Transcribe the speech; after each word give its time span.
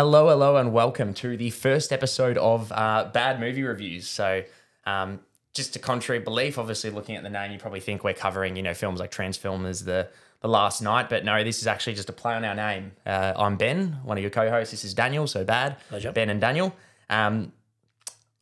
Hello, 0.00 0.30
hello, 0.30 0.56
and 0.56 0.72
welcome 0.72 1.12
to 1.12 1.36
the 1.36 1.50
first 1.50 1.92
episode 1.92 2.38
of 2.38 2.72
uh, 2.72 3.10
Bad 3.12 3.38
Movie 3.38 3.64
Reviews. 3.64 4.08
So, 4.08 4.42
um, 4.86 5.20
just 5.52 5.76
a 5.76 5.78
contrary 5.78 6.20
belief, 6.20 6.56
obviously, 6.56 6.88
looking 6.88 7.16
at 7.16 7.22
the 7.22 7.28
name, 7.28 7.52
you 7.52 7.58
probably 7.58 7.80
think 7.80 8.02
we're 8.02 8.14
covering, 8.14 8.56
you 8.56 8.62
know, 8.62 8.72
films 8.72 8.98
like 8.98 9.10
Transformers, 9.10 9.84
the 9.84 10.08
the 10.40 10.48
Last 10.48 10.80
Knight, 10.80 11.10
but 11.10 11.26
no, 11.26 11.44
this 11.44 11.60
is 11.60 11.66
actually 11.66 11.96
just 11.96 12.08
a 12.08 12.14
play 12.14 12.32
on 12.32 12.46
our 12.46 12.54
name. 12.54 12.92
Uh, 13.04 13.34
I'm 13.36 13.58
Ben, 13.58 13.98
one 14.02 14.16
of 14.16 14.22
your 14.22 14.30
co-hosts. 14.30 14.70
This 14.70 14.86
is 14.86 14.94
Daniel, 14.94 15.26
so 15.26 15.44
bad, 15.44 15.76
Pleasure. 15.90 16.12
Ben 16.12 16.30
and 16.30 16.40
Daniel. 16.40 16.74
Um, 17.10 17.52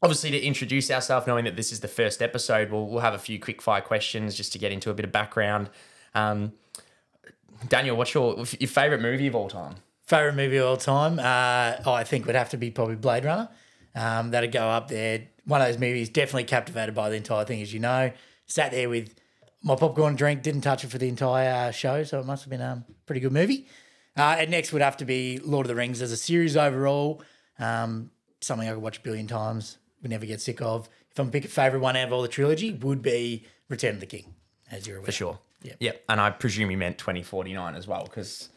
obviously, 0.00 0.30
to 0.30 0.40
introduce 0.40 0.92
ourselves, 0.92 1.26
knowing 1.26 1.44
that 1.44 1.56
this 1.56 1.72
is 1.72 1.80
the 1.80 1.88
first 1.88 2.22
episode, 2.22 2.70
we'll, 2.70 2.86
we'll 2.86 3.00
have 3.00 3.14
a 3.14 3.18
few 3.18 3.40
quick 3.40 3.60
fire 3.60 3.80
questions 3.80 4.36
just 4.36 4.52
to 4.52 4.60
get 4.60 4.70
into 4.70 4.90
a 4.90 4.94
bit 4.94 5.04
of 5.04 5.10
background. 5.10 5.70
Um, 6.14 6.52
Daniel, 7.68 7.96
what's 7.96 8.14
your 8.14 8.44
your 8.60 8.68
favorite 8.68 9.00
movie 9.00 9.26
of 9.26 9.34
all 9.34 9.48
time? 9.48 9.74
Favorite 10.08 10.36
movie 10.36 10.56
of 10.56 10.66
all 10.66 10.76
time? 10.78 11.18
Uh, 11.18 11.82
oh, 11.84 11.92
I 11.92 12.02
think 12.02 12.24
would 12.24 12.34
have 12.34 12.48
to 12.50 12.56
be 12.56 12.70
probably 12.70 12.96
Blade 12.96 13.26
Runner. 13.26 13.50
Um, 13.94 14.30
that'd 14.30 14.52
go 14.52 14.66
up 14.66 14.88
there. 14.88 15.28
One 15.44 15.60
of 15.60 15.66
those 15.66 15.76
movies 15.76 16.08
definitely 16.08 16.44
captivated 16.44 16.94
by 16.94 17.10
the 17.10 17.16
entire 17.16 17.44
thing, 17.44 17.60
as 17.60 17.74
you 17.74 17.78
know. 17.78 18.10
Sat 18.46 18.70
there 18.70 18.88
with 18.88 19.14
my 19.62 19.74
popcorn 19.76 20.16
drink, 20.16 20.42
didn't 20.42 20.62
touch 20.62 20.82
it 20.82 20.88
for 20.88 20.96
the 20.96 21.08
entire 21.08 21.70
show, 21.72 22.04
so 22.04 22.20
it 22.20 22.24
must 22.24 22.42
have 22.44 22.48
been 22.50 22.62
a 22.62 22.86
pretty 23.04 23.20
good 23.20 23.32
movie. 23.32 23.66
Uh, 24.16 24.36
and 24.38 24.50
next 24.50 24.72
would 24.72 24.80
have 24.80 24.96
to 24.96 25.04
be 25.04 25.40
Lord 25.44 25.66
of 25.66 25.68
the 25.68 25.74
Rings 25.74 26.00
as 26.00 26.10
a 26.10 26.16
series 26.16 26.56
overall. 26.56 27.22
Um, 27.58 28.10
something 28.40 28.66
I 28.66 28.72
could 28.72 28.82
watch 28.82 28.96
a 28.96 29.02
billion 29.02 29.26
times, 29.26 29.76
would 30.00 30.10
never 30.10 30.24
get 30.24 30.40
sick 30.40 30.62
of. 30.62 30.88
If 31.10 31.18
I'm 31.18 31.30
pick 31.30 31.44
a 31.44 31.48
favorite 31.48 31.80
one 31.80 31.96
out 31.96 32.06
of 32.06 32.14
all 32.14 32.22
the 32.22 32.28
trilogy, 32.28 32.72
would 32.72 33.02
be 33.02 33.44
Return 33.68 33.96
of 33.96 34.00
the 34.00 34.06
King, 34.06 34.32
as 34.70 34.86
you're 34.86 34.96
aware. 34.96 35.06
For 35.06 35.12
sure. 35.12 35.38
Yeah. 35.62 35.74
Yep. 35.80 36.04
And 36.08 36.18
I 36.18 36.30
presume 36.30 36.70
you 36.70 36.78
meant 36.78 36.96
2049 36.96 37.74
as 37.74 37.86
well, 37.86 38.04
because 38.04 38.48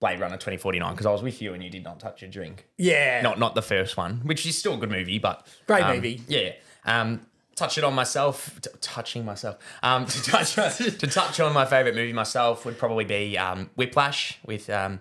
Blade 0.00 0.20
Runner 0.20 0.36
2049, 0.36 0.92
because 0.92 1.06
I 1.06 1.10
was 1.10 1.22
with 1.22 1.42
you 1.42 1.54
and 1.54 1.62
you 1.62 1.70
did 1.70 1.84
not 1.84 1.98
touch 1.98 2.22
your 2.22 2.30
drink. 2.30 2.66
Yeah. 2.76 3.20
Not 3.22 3.38
not 3.38 3.54
the 3.54 3.62
first 3.62 3.96
one, 3.96 4.20
which 4.24 4.46
is 4.46 4.56
still 4.56 4.74
a 4.74 4.76
good 4.78 4.90
movie, 4.90 5.18
but 5.18 5.46
Great 5.66 5.82
um, 5.82 5.96
movie. 5.96 6.22
Yeah. 6.28 6.52
Um, 6.84 7.26
touch 7.56 7.76
it 7.76 7.84
on 7.84 7.94
myself, 7.94 8.60
t- 8.60 8.70
touching 8.80 9.24
myself. 9.24 9.58
Um, 9.82 10.06
to 10.06 10.22
touch 10.22 10.54
to 10.54 11.06
touch 11.06 11.40
on 11.40 11.52
my 11.52 11.64
favorite 11.64 11.94
movie 11.94 12.12
myself 12.12 12.64
would 12.64 12.78
probably 12.78 13.04
be 13.04 13.36
um, 13.36 13.70
Whiplash 13.74 14.38
with 14.46 14.70
um, 14.70 15.00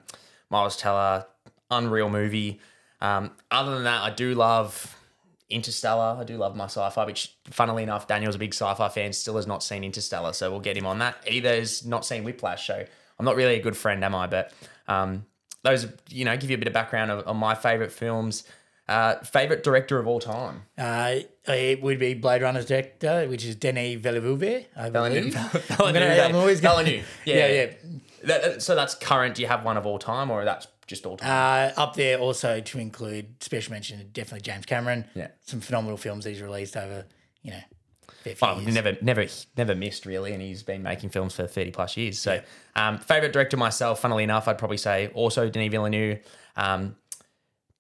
Miles 0.49 0.75
Teller, 0.77 1.25
unreal 1.69 2.09
movie. 2.09 2.59
Um, 2.99 3.31
other 3.51 3.75
than 3.75 3.83
that, 3.83 4.01
I 4.01 4.09
do 4.09 4.33
love 4.33 4.97
Interstellar. 5.49 6.17
I 6.19 6.23
do 6.23 6.37
love 6.37 6.55
my 6.55 6.65
sci-fi, 6.65 7.05
which, 7.05 7.35
funnily 7.51 7.83
enough, 7.83 8.07
Daniel's 8.07 8.35
a 8.35 8.39
big 8.39 8.53
sci-fi 8.53 8.89
fan. 8.89 9.13
Still 9.13 9.35
has 9.35 9.47
not 9.47 9.63
seen 9.63 9.83
Interstellar, 9.83 10.33
so 10.33 10.49
we'll 10.49 10.59
get 10.59 10.75
him 10.75 10.85
on 10.85 10.99
that. 10.99 11.15
Either 11.27 11.55
has 11.55 11.85
not 11.85 12.05
seen 12.05 12.23
Whiplash, 12.23 12.65
so 12.67 12.83
I'm 13.19 13.25
not 13.25 13.35
really 13.35 13.55
a 13.55 13.61
good 13.61 13.77
friend, 13.77 14.03
am 14.03 14.15
I? 14.15 14.27
But 14.27 14.51
um, 14.87 15.25
those, 15.63 15.87
you 16.09 16.25
know, 16.25 16.35
give 16.37 16.49
you 16.49 16.55
a 16.55 16.59
bit 16.59 16.67
of 16.67 16.73
background 16.73 17.11
of, 17.11 17.27
on 17.27 17.37
my 17.37 17.55
favorite 17.55 17.91
films. 17.91 18.43
Uh, 18.87 19.19
favorite 19.19 19.63
director 19.63 19.99
of 19.99 20.07
all 20.07 20.19
time. 20.21 20.61
Uh, 20.77 21.15
it 21.45 21.81
would 21.81 21.99
be 21.99 22.13
Blade 22.13 22.41
Runner's 22.41 22.65
director, 22.65 23.27
which 23.27 23.43
is 23.43 23.55
Denis 23.55 23.99
Villeneuve. 23.99 24.65
I 24.77 24.89
believe. 24.89 25.33
Villeneuve. 25.33 25.71
I'm, 25.81 25.93
gonna, 25.93 26.05
I'm 26.23 26.35
always 26.35 26.61
gonna, 26.61 26.83
Villeneuve. 26.83 27.07
Yeah, 27.25 27.35
Yeah, 27.35 27.47
yeah. 27.47 27.73
That- 28.23 28.61
so 28.61 28.75
that's 28.75 28.95
current. 28.95 29.35
Do 29.35 29.41
you 29.41 29.49
have 29.49 29.65
one 29.65 29.75
of 29.75 29.85
all 29.85 29.99
time, 29.99 30.31
or 30.31 30.45
that's 30.45 30.67
just 30.87 31.05
all 31.05 31.17
time? 31.17 31.29
Uh, 31.75 31.81
up 31.81 31.95
there 31.97 32.17
also 32.17 32.61
to 32.61 32.79
include 32.79 33.43
special 33.43 33.73
mention, 33.73 34.09
definitely 34.13 34.39
James 34.41 34.65
Cameron. 34.65 35.03
Yeah. 35.15 35.27
some 35.45 35.59
phenomenal 35.59 35.97
films 35.97 36.23
he's 36.23 36.41
released 36.41 36.77
over, 36.77 37.05
you 37.41 37.51
know, 37.51 37.59
years. 38.35 38.73
never, 38.73 38.97
never, 39.01 39.25
never 39.55 39.75
missed 39.75 40.05
really, 40.05 40.33
and 40.33 40.41
he's 40.41 40.63
been 40.63 40.83
making 40.83 41.09
films 41.09 41.35
for 41.35 41.47
thirty 41.47 41.71
plus 41.71 41.95
years. 41.97 42.19
So, 42.19 42.41
um, 42.75 42.97
favorite 42.97 43.33
director 43.33 43.57
myself, 43.57 44.01
funnily 44.01 44.23
enough, 44.23 44.47
I'd 44.47 44.57
probably 44.57 44.77
say 44.77 45.09
also 45.13 45.49
Denis 45.49 45.71
Villeneuve. 45.71 46.19
Um, 46.55 46.95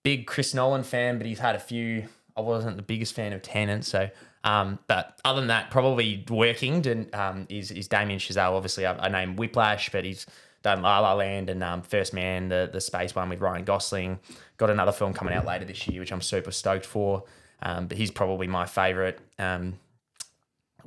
big 0.03 0.27
Chris 0.27 0.53
Nolan 0.53 0.83
fan, 0.83 1.17
but 1.17 1.27
he's 1.27 1.39
had 1.39 1.55
a 1.55 1.59
few. 1.59 2.07
I 2.35 2.41
wasn't 2.41 2.77
the 2.77 2.83
biggest 2.83 3.13
fan 3.13 3.33
of 3.33 3.41
Tenet, 3.41 3.83
so. 3.83 4.09
Um, 4.43 4.79
but 4.87 5.19
other 5.25 5.41
than 5.41 5.47
that, 5.47 5.71
probably 5.71 6.23
working 6.29 6.81
didn't, 6.81 7.13
um, 7.13 7.47
is 7.49 7.71
is 7.71 7.87
Damien 7.87 8.19
Chazelle. 8.19 8.51
Obviously, 8.53 8.85
I, 8.85 8.97
I 8.97 9.09
named 9.09 9.39
Whiplash, 9.39 9.89
but 9.89 10.05
he's 10.05 10.25
done 10.63 10.81
La 10.81 10.99
La 10.99 11.13
Land 11.13 11.49
and 11.49 11.63
um, 11.63 11.81
First 11.81 12.13
Man, 12.13 12.47
the 12.49 12.69
the 12.71 12.79
space 12.79 13.13
one 13.15 13.29
with 13.29 13.41
Ryan 13.41 13.65
Gosling. 13.65 14.19
Got 14.57 14.69
another 14.69 14.91
film 14.91 15.13
coming 15.13 15.33
out 15.33 15.45
later 15.45 15.65
this 15.65 15.87
year, 15.87 15.99
which 15.99 16.11
I'm 16.11 16.21
super 16.21 16.51
stoked 16.51 16.85
for. 16.85 17.23
Um, 17.61 17.87
but 17.87 17.97
he's 17.97 18.11
probably 18.11 18.47
my 18.47 18.65
favorite. 18.67 19.19
Um, 19.39 19.79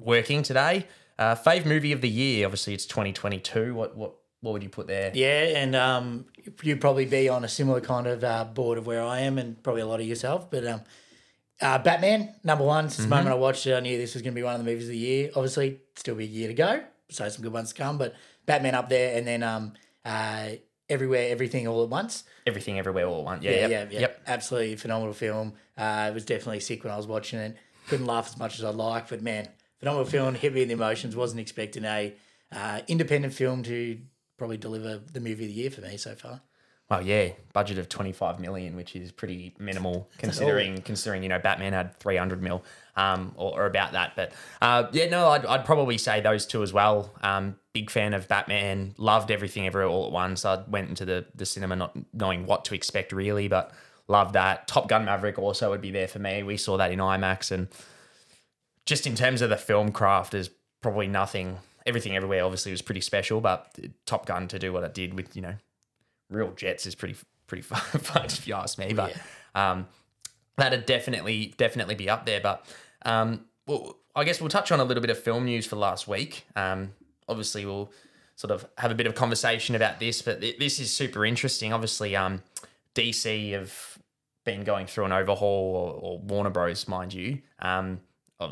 working 0.03 0.43
today. 0.43 0.87
Uh, 1.19 1.35
fave 1.35 1.67
movie 1.67 1.93
of 1.93 2.01
the 2.01 2.09
year. 2.09 2.47
Obviously, 2.47 2.75
it's 2.75 2.87
2022. 2.87 3.75
What 3.75 3.97
what 3.97 4.15
what 4.41 4.53
would 4.53 4.63
you 4.63 4.69
put 4.71 4.87
there? 4.87 5.11
Yeah, 5.15 5.59
and 5.59 5.77
um, 5.77 6.25
you'd 6.63 6.81
probably 6.81 7.05
be 7.05 7.29
on 7.29 7.45
a 7.45 7.49
similar 7.49 7.81
kind 7.81 8.07
of 8.07 8.25
uh, 8.25 8.45
board 8.45 8.79
of 8.79 8.87
where 8.87 9.03
I 9.03 9.21
am, 9.21 9.39
and 9.39 9.63
probably 9.63 9.83
a 9.83 9.87
lot 9.87 10.01
of 10.01 10.07
yourself. 10.07 10.51
But 10.51 10.67
um, 10.67 10.81
uh, 11.61 11.79
Batman 11.79 12.35
number 12.43 12.65
one. 12.65 12.89
Since 12.89 13.05
the 13.05 13.11
moment 13.11 13.29
I 13.29 13.35
watched 13.35 13.67
it, 13.67 13.75
I 13.75 13.81
knew 13.81 13.99
this 13.99 14.15
was 14.15 14.23
going 14.23 14.33
to 14.33 14.39
be 14.39 14.43
one 14.43 14.55
of 14.55 14.65
the 14.65 14.71
movies 14.71 14.85
of 14.85 14.93
the 14.93 14.99
year. 14.99 15.31
Obviously, 15.37 15.81
still 15.97 16.15
be 16.15 16.25
a 16.25 16.29
year 16.29 16.49
to 16.49 16.55
go, 16.55 16.83
so 17.11 17.29
some 17.29 17.43
good 17.43 17.53
ones 17.53 17.73
to 17.73 17.75
come. 17.75 17.99
But 17.99 18.15
Batman 18.47 18.75
up 18.75 18.89
there, 18.89 19.17
and 19.17 19.27
then 19.27 19.43
um, 19.43 19.75
uh, 20.07 20.49
everywhere, 20.89 21.29
everything, 21.31 21.69
all 21.69 21.83
at 21.83 21.91
once. 21.91 22.25
Everything, 22.47 22.79
everywhere, 22.79 23.07
all 23.07 23.19
at 23.19 23.25
once. 23.25 23.45
Yeah, 23.45 23.51
Yeah, 23.51 23.57
yep, 23.57 23.71
yeah, 23.71 23.87
yeah. 23.91 24.01
yep. 24.01 24.23
Absolutely 24.27 24.77
phenomenal 24.77 25.13
film. 25.13 25.53
Uh, 25.77 26.09
it 26.11 26.15
was 26.15 26.25
definitely 26.25 26.61
sick 26.61 26.83
when 26.83 26.93
I 26.93 26.97
was 26.97 27.07
watching 27.07 27.39
it. 27.39 27.57
Couldn't 27.89 28.07
laugh 28.07 28.29
as 28.29 28.39
much 28.39 28.59
as 28.59 28.65
I'd 28.65 28.75
like, 28.75 29.09
but 29.09 29.21
man, 29.23 29.49
phenomenal 29.81 30.07
film. 30.07 30.35
Hit 30.35 30.55
me 30.55 30.63
in 30.63 30.69
the 30.69 30.75
emotions. 30.75 31.17
Wasn't 31.17 31.41
expecting 31.41 31.85
a 31.85 32.15
uh, 32.53 32.81
independent 32.87 33.35
film 33.35 33.63
to 33.65 33.99
probably 34.39 34.57
deliver 34.57 34.99
the 35.13 35.21
movie 35.21 35.45
of 35.45 35.51
the 35.51 35.55
year 35.55 35.71
for 35.71 35.81
me 35.81 35.97
so 35.97 36.15
far. 36.15 36.41
Well, 36.91 37.03
yeah, 37.03 37.31
budget 37.53 37.79
of 37.79 37.89
25 37.89 38.41
million, 38.41 38.75
which 38.75 38.97
is 38.97 39.13
pretty 39.13 39.55
minimal 39.61 40.11
considering 40.19 40.83
considering 40.83 41.23
you 41.23 41.29
know 41.29 41.39
Batman 41.39 41.73
had 41.73 41.97
300 42.01 42.43
mil, 42.43 42.65
um, 42.97 43.33
or, 43.37 43.61
or 43.61 43.67
about 43.67 43.93
that. 43.93 44.17
But 44.17 44.33
uh, 44.61 44.89
yeah, 44.91 45.09
no, 45.09 45.29
I'd, 45.29 45.47
I'd 45.47 45.65
probably 45.65 45.99
say 45.99 46.21
those 46.21 46.47
two 46.47 46.65
as 46.65 46.73
well. 46.73 47.15
Um, 47.23 47.55
big 47.73 47.91
fan 47.91 48.13
of 48.13 48.27
Batman. 48.27 48.97
Loved 48.99 49.31
everything 49.31 49.69
everywhere 49.69 49.89
all 49.89 50.07
at 50.07 50.13
once. 50.13 50.45
I 50.45 50.65
went 50.67 50.89
into 50.89 51.05
the 51.05 51.27
the 51.37 51.47
cinema 51.47 51.77
not 51.77 51.97
knowing 52.13 52.45
what 52.45 52.65
to 52.65 52.75
expect 52.75 53.13
really, 53.13 53.47
but 53.47 53.71
loved 54.09 54.33
that. 54.33 54.67
Top 54.67 54.89
Gun 54.89 55.05
Maverick 55.05 55.39
also 55.39 55.71
would 55.71 55.81
be 55.81 55.93
there 55.93 56.09
for 56.09 56.19
me. 56.19 56.43
We 56.43 56.57
saw 56.57 56.77
that 56.77 56.91
in 56.91 56.99
IMAX, 56.99 57.53
and 57.53 57.69
just 58.87 59.07
in 59.07 59.15
terms 59.15 59.43
of 59.43 59.51
the 59.51 59.57
film 59.57 59.93
craft, 59.93 60.35
is 60.35 60.51
probably 60.81 61.07
nothing. 61.07 61.59
Everything 61.87 62.17
everywhere 62.17 62.45
obviously 62.45 62.73
was 62.73 62.83
pretty 62.83 63.01
special, 63.01 63.41
but 63.41 63.77
Top 64.07 64.27
Gun 64.27 64.49
to 64.49 64.59
do 64.59 64.73
what 64.73 64.85
it 64.85 64.95
did 64.95 65.15
with 65.15 65.35
you 65.35 65.43
know 65.43 65.55
real 66.29 66.53
jets 66.53 66.87
is 66.87 66.95
pretty 66.95 67.17
pretty 67.47 67.63
fun, 67.63 67.81
fun 68.01 68.25
if 68.27 68.47
you 68.47 68.55
ask 68.55 68.79
me. 68.79 68.93
But 68.93 69.15
um, 69.55 69.87
that'd 70.57 70.87
definitely 70.87 71.55
definitely 71.57 71.95
be 71.95 72.09
up 72.09 72.27
there. 72.27 72.41
But 72.41 72.65
um, 73.03 73.47
well, 73.67 73.97
I 74.15 74.25
guess 74.25 74.41
we'll 74.41 74.51
touch 74.51 74.73
on 74.73 74.81
a 74.81 74.85
little 74.85 75.01
bit 75.01 75.11
of 75.11 75.19
film 75.19 75.45
news 75.45 75.67
for 75.67 75.77
last 75.77 76.09
week. 76.09 76.45
Um, 76.57 76.93
obviously, 77.29 77.65
we'll 77.65 77.93
sort 78.37 78.51
of 78.51 78.67
have 78.79 78.91
a 78.91 78.95
bit 78.95 79.07
of 79.07 79.15
conversation 79.15 79.75
about 79.75 80.01
this, 80.01 80.23
but 80.23 80.41
th- 80.41 80.59
this 80.59 80.81
is 80.81 80.95
super 80.95 81.25
interesting. 81.25 81.73
Obviously, 81.73 82.17
um, 82.17 82.43
DC 82.95 83.53
have 83.53 83.99
been 84.45 84.65
going 84.65 84.87
through 84.87 85.05
an 85.05 85.13
overhaul, 85.13 85.77
or, 85.77 85.93
or 85.93 86.19
Warner 86.21 86.51
Bros, 86.51 86.89
mind 86.89 87.13
you. 87.13 87.43
Um, 87.59 88.01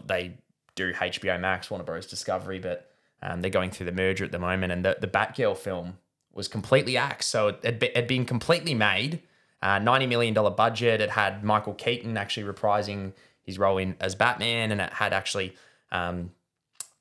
they 0.06 0.38
do 0.74 0.92
HBO 0.92 1.38
Max, 1.40 1.70
Warner 1.70 1.84
Bros 1.84 2.06
Discovery, 2.06 2.58
but 2.58 2.90
um, 3.22 3.40
they're 3.40 3.50
going 3.50 3.70
through 3.70 3.86
the 3.86 3.92
merger 3.92 4.24
at 4.24 4.32
the 4.32 4.38
moment, 4.38 4.72
and 4.72 4.84
the 4.84 4.96
the 5.00 5.08
Batgirl 5.08 5.56
film 5.56 5.98
was 6.32 6.48
completely 6.48 6.96
axed. 6.96 7.30
So 7.30 7.48
it 7.48 7.64
had, 7.64 7.78
be, 7.78 7.90
had 7.94 8.06
been 8.06 8.24
completely 8.24 8.74
made, 8.74 9.20
uh, 9.60 9.78
ninety 9.78 10.06
million 10.06 10.34
dollar 10.34 10.50
budget. 10.50 11.00
It 11.00 11.10
had 11.10 11.42
Michael 11.42 11.74
Keaton 11.74 12.16
actually 12.16 12.50
reprising 12.50 13.12
his 13.42 13.58
role 13.58 13.78
in 13.78 13.96
as 14.00 14.14
Batman, 14.14 14.70
and 14.70 14.80
it 14.80 14.92
had 14.92 15.12
actually 15.12 15.56
um, 15.90 16.30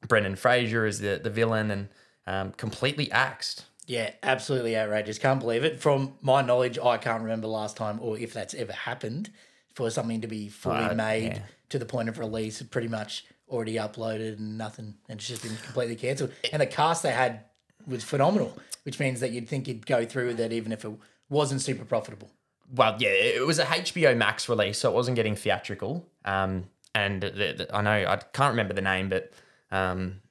Brendan 0.07 0.35
Fraser 0.35 0.85
as 0.85 0.99
the 0.99 1.19
the 1.23 1.29
villain, 1.29 1.71
and 1.71 1.89
um, 2.25 2.51
completely 2.53 3.11
axed. 3.11 3.65
Yeah, 3.85 4.11
absolutely 4.21 4.75
outrageous. 4.77 5.17
Can't 5.17 5.39
believe 5.39 5.63
it. 5.63 5.79
From 5.79 6.15
my 6.21 6.41
knowledge, 6.41 6.77
I 6.77 6.97
can't 6.97 7.23
remember 7.23 7.47
last 7.47 7.77
time 7.77 7.99
or 8.01 8.17
if 8.17 8.33
that's 8.33 8.53
ever 8.53 8.73
happened 8.73 9.29
for 9.77 9.91
something 9.91 10.21
to 10.21 10.27
be 10.27 10.49
fully 10.49 10.85
Uh, 10.85 10.95
made 10.95 11.33
yeah. 11.33 11.39
to 11.69 11.77
the 11.77 11.85
point 11.85 12.09
of 12.09 12.17
release, 12.17 12.59
pretty 12.63 12.87
much 12.87 13.25
already 13.47 13.75
uploaded 13.75 14.37
and 14.39 14.57
nothing, 14.57 14.95
and 15.07 15.19
it's 15.19 15.27
just 15.27 15.43
been 15.43 15.55
completely 15.57 15.95
cancelled. 15.95 16.31
And 16.51 16.59
the 16.61 16.65
cast 16.65 17.03
they 17.03 17.11
had 17.11 17.41
was 17.85 18.03
phenomenal, 18.03 18.57
which 18.83 18.99
means 18.99 19.19
that 19.19 19.29
you'd 19.31 19.47
think 19.47 19.67
you'd 19.67 19.85
go 19.85 20.03
through 20.03 20.27
with 20.27 20.39
it 20.39 20.51
even 20.51 20.71
if 20.71 20.83
it 20.83 20.91
wasn't 21.29 21.61
super 21.61 21.85
profitable. 21.85 22.31
well, 22.75 22.95
yeah, 22.99 23.09
it 23.09 23.45
was 23.45 23.59
a 23.59 23.65
HBO 23.65 24.17
Max 24.17 24.49
release, 24.49 24.79
so 24.79 24.89
it 24.91 24.95
wasn't 24.95 25.15
getting 25.15 25.35
theatrical. 25.35 26.09
Um, 26.25 26.65
and 26.95 27.21
the, 27.21 27.29
the, 27.59 27.67
I 27.73 27.81
know 27.81 27.91
I 28.13 28.17
can't 28.33 28.51
remember 28.51 28.73
the 28.73 28.81
name, 28.81 29.07
but 29.09 29.31
um, 29.71 30.21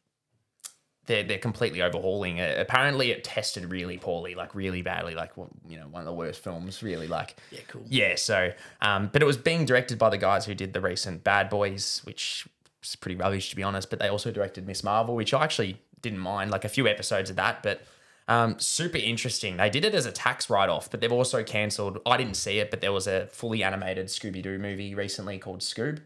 they're 1.07 1.23
they're 1.25 1.39
completely 1.39 1.83
overhauling 1.83 2.39
it. 2.39 2.59
Apparently, 2.59 3.11
it 3.11 3.25
tested 3.25 3.71
really 3.71 3.99
poorly, 3.99 4.35
like 4.35 4.55
really 4.55 4.83
badly, 4.83 5.15
like 5.15 5.37
well, 5.37 5.49
you 5.69 5.79
know 5.79 5.87
one 5.89 6.01
of 6.01 6.07
the 6.07 6.13
worst 6.13 6.43
films, 6.43 6.83
really. 6.83 7.07
Like 7.07 7.37
Yeah, 7.51 7.61
cool. 7.69 7.83
yeah. 7.87 8.15
So, 8.17 8.53
um, 8.83 9.11
but 9.13 9.23
it 9.23 9.25
was 9.27 9.37
being 9.37 9.65
directed 9.65 9.99
by 9.99 10.11
the 10.11 10.19
guys 10.19 10.45
who 10.47 10.55
did 10.55 10.73
the 10.73 10.81
recent 10.81 11.25
Bad 11.25 11.49
Boys, 11.49 12.01
which 12.05 12.47
is 12.83 12.97
pretty 12.97 13.17
rubbish 13.17 13.51
to 13.51 13.57
be 13.57 13.63
honest. 13.63 13.91
But 13.91 13.99
they 13.99 14.09
also 14.09 14.31
directed 14.31 14.67
Miss 14.67 14.83
Marvel, 14.85 15.15
which 15.15 15.33
I 15.33 15.45
actually 15.45 15.81
didn't 16.03 16.19
mind, 16.21 16.51
like 16.51 16.65
a 16.65 16.69
few 16.69 16.87
episodes 16.87 17.31
of 17.31 17.37
that, 17.37 17.63
but. 17.63 17.83
Um, 18.29 18.59
super 18.59 18.99
interesting. 18.99 19.57
They 19.57 19.71
did 19.71 19.85
it 19.85 19.95
as 19.95 20.05
a 20.05 20.11
tax 20.11 20.51
write 20.51 20.69
off, 20.69 20.91
but 20.91 21.01
they've 21.01 21.13
also 21.13 21.45
cancelled. 21.45 22.01
I 22.05 22.17
didn't 22.17 22.35
see 22.35 22.59
it, 22.59 22.73
but 22.73 22.81
there 22.81 22.91
was 22.91 23.07
a 23.07 23.29
fully 23.29 23.63
animated 23.63 24.07
Scooby 24.07 24.43
Doo 24.43 24.59
movie 24.59 24.97
recently 24.97 25.39
called 25.39 25.61
Scoob. 25.61 26.01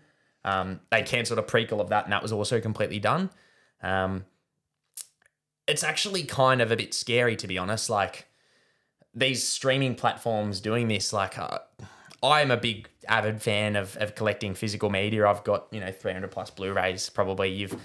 Um, 0.45 0.81
they 0.91 1.03
cancelled 1.03 1.39
a 1.39 1.43
prequel 1.43 1.81
of 1.81 1.89
that, 1.89 2.05
and 2.05 2.13
that 2.13 2.21
was 2.21 2.31
also 2.31 2.61
completely 2.61 2.99
done. 2.99 3.31
Um, 3.83 4.27
it's 5.71 5.85
actually 5.85 6.25
kind 6.25 6.61
of 6.61 6.73
a 6.73 6.77
bit 6.77 6.93
scary, 6.93 7.37
to 7.37 7.47
be 7.47 7.57
honest. 7.57 7.89
Like 7.89 8.27
these 9.15 9.47
streaming 9.47 9.95
platforms 9.95 10.61
doing 10.61 10.89
this, 10.89 11.13
like 11.13 11.39
uh, 11.39 11.59
I'm 12.23 12.51
a 12.51 12.57
big 12.57 12.89
avid 13.09 13.41
fan 13.41 13.77
of, 13.77 13.97
of 13.99 14.15
collecting 14.15 14.55
physical 14.55 14.91
media. 14.91 15.27
I've 15.27 15.45
got 15.45 15.69
you 15.71 15.81
know 15.81 15.93
300 15.93 16.31
plus 16.31 16.51
Blu-rays. 16.51 17.09
Probably 17.09 17.51
you've 17.51 17.77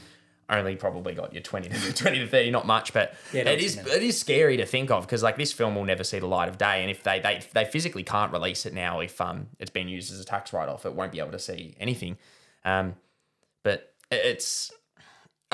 only 0.50 0.76
probably 0.76 1.14
got 1.14 1.34
your 1.34 1.42
20 1.42 1.70
to 1.70 1.94
20 1.96 2.20
to 2.20 2.28
30 2.28 2.52
not 2.52 2.68
much 2.68 2.94
but 2.94 3.16
Yeah, 3.34 3.50
it 3.50 3.64
is 3.64 3.78
it 3.78 4.04
is 4.04 4.20
scary 4.20 4.58
to 4.58 4.66
think 4.68 4.92
of 4.92 5.04
because 5.04 5.24
like 5.24 5.38
this 5.38 5.52
film 5.52 5.74
will 5.74 5.86
never 5.86 6.04
see 6.04 6.20
the 6.20 6.28
light 6.28 6.48
of 6.50 6.60
day 6.60 6.82
and 6.82 6.92
if 6.92 7.02
they 7.02 7.20
they, 7.20 7.42
they 7.54 7.66
physically 7.66 8.04
can't 8.04 8.32
release 8.32 8.68
it 8.68 8.72
now 8.72 9.00
if 9.00 9.20
um 9.20 9.48
it's 9.58 9.72
been 9.72 9.88
used 9.88 10.14
as 10.14 10.20
a 10.20 10.24
tax 10.24 10.54
write-off 10.54 10.86
it 10.86 10.94
won't 10.94 11.12
be 11.12 11.20
able 11.20 11.32
to 11.32 11.40
see 11.40 11.76
anything 11.80 12.16
um 12.64 12.94
but 13.64 13.96
it's 14.12 14.72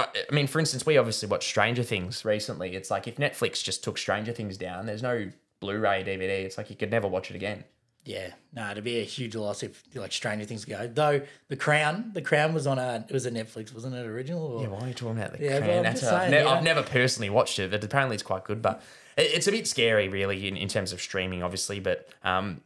I 0.05 0.33
mean, 0.33 0.47
for 0.47 0.59
instance, 0.59 0.85
we 0.85 0.97
obviously 0.97 1.27
watched 1.27 1.47
Stranger 1.49 1.83
Things 1.83 2.23
recently. 2.25 2.75
It's 2.75 2.89
like 2.91 3.07
if 3.07 3.15
Netflix 3.17 3.63
just 3.63 3.83
took 3.83 3.97
Stranger 3.97 4.31
Things 4.33 4.57
down, 4.57 4.85
there's 4.85 5.03
no 5.03 5.29
Blu-ray, 5.59 6.03
DVD. 6.03 6.43
It's 6.45 6.57
like 6.57 6.69
you 6.69 6.75
could 6.75 6.91
never 6.91 7.07
watch 7.07 7.29
it 7.29 7.35
again. 7.35 7.63
Yeah, 8.03 8.31
no, 8.51 8.71
it'd 8.71 8.83
be 8.83 8.99
a 8.99 9.03
huge 9.03 9.35
loss 9.35 9.61
if 9.61 9.83
like 9.93 10.11
Stranger 10.11 10.45
Things 10.45 10.65
go. 10.65 10.87
Though 10.87 11.21
the 11.49 11.55
Crown, 11.55 12.11
the 12.13 12.21
Crown 12.21 12.51
was 12.53 12.65
on 12.65 12.79
a 12.79 13.05
it 13.07 13.13
was 13.13 13.27
a 13.27 13.31
Netflix, 13.31 13.73
wasn't 13.73 13.93
it 13.93 14.05
original? 14.07 14.43
Or? 14.43 14.61
Yeah, 14.63 14.69
why 14.69 14.79
are 14.79 14.87
you 14.87 14.93
talking 14.95 15.19
about 15.19 15.37
the 15.37 15.43
Yeah, 15.45 15.59
Crown? 15.59 15.83
That's 15.83 16.01
a- 16.03 16.15
I've, 16.15 16.31
ne- 16.31 16.43
know. 16.43 16.49
I've 16.49 16.63
never 16.63 16.81
personally 16.81 17.29
watched 17.29 17.59
it, 17.59 17.69
but 17.69 17.83
apparently 17.83 18.15
it's 18.15 18.23
quite 18.23 18.43
good. 18.43 18.61
But 18.61 18.81
it's 19.17 19.45
a 19.45 19.51
bit 19.51 19.67
scary, 19.67 20.09
really, 20.09 20.47
in, 20.47 20.57
in 20.57 20.67
terms 20.67 20.91
of 20.93 20.99
streaming, 21.01 21.43
obviously. 21.43 21.79
But 21.79 22.09
um, 22.23 22.61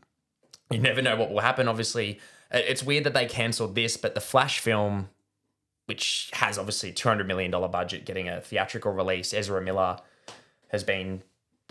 you 0.70 0.80
never 0.80 1.02
know 1.02 1.18
what 1.18 1.32
will 1.32 1.42
happen. 1.42 1.68
Obviously, 1.68 2.20
it's 2.52 2.82
weird 2.82 3.04
that 3.04 3.14
they 3.14 3.26
cancelled 3.26 3.76
this, 3.76 3.98
but 3.98 4.16
the 4.16 4.22
Flash 4.22 4.60
film, 4.60 5.10
which 5.86 6.30
has 6.34 6.58
obviously 6.58 6.92
two 6.92 7.08
hundred 7.10 7.28
million 7.28 7.52
dollar 7.52 7.68
budget, 7.68 8.06
getting 8.06 8.30
a 8.30 8.42
theatrical 8.42 8.92
release, 8.92 9.34
Ezra 9.34 9.62
Miller 9.62 9.98
has 10.70 10.84
been 10.84 11.22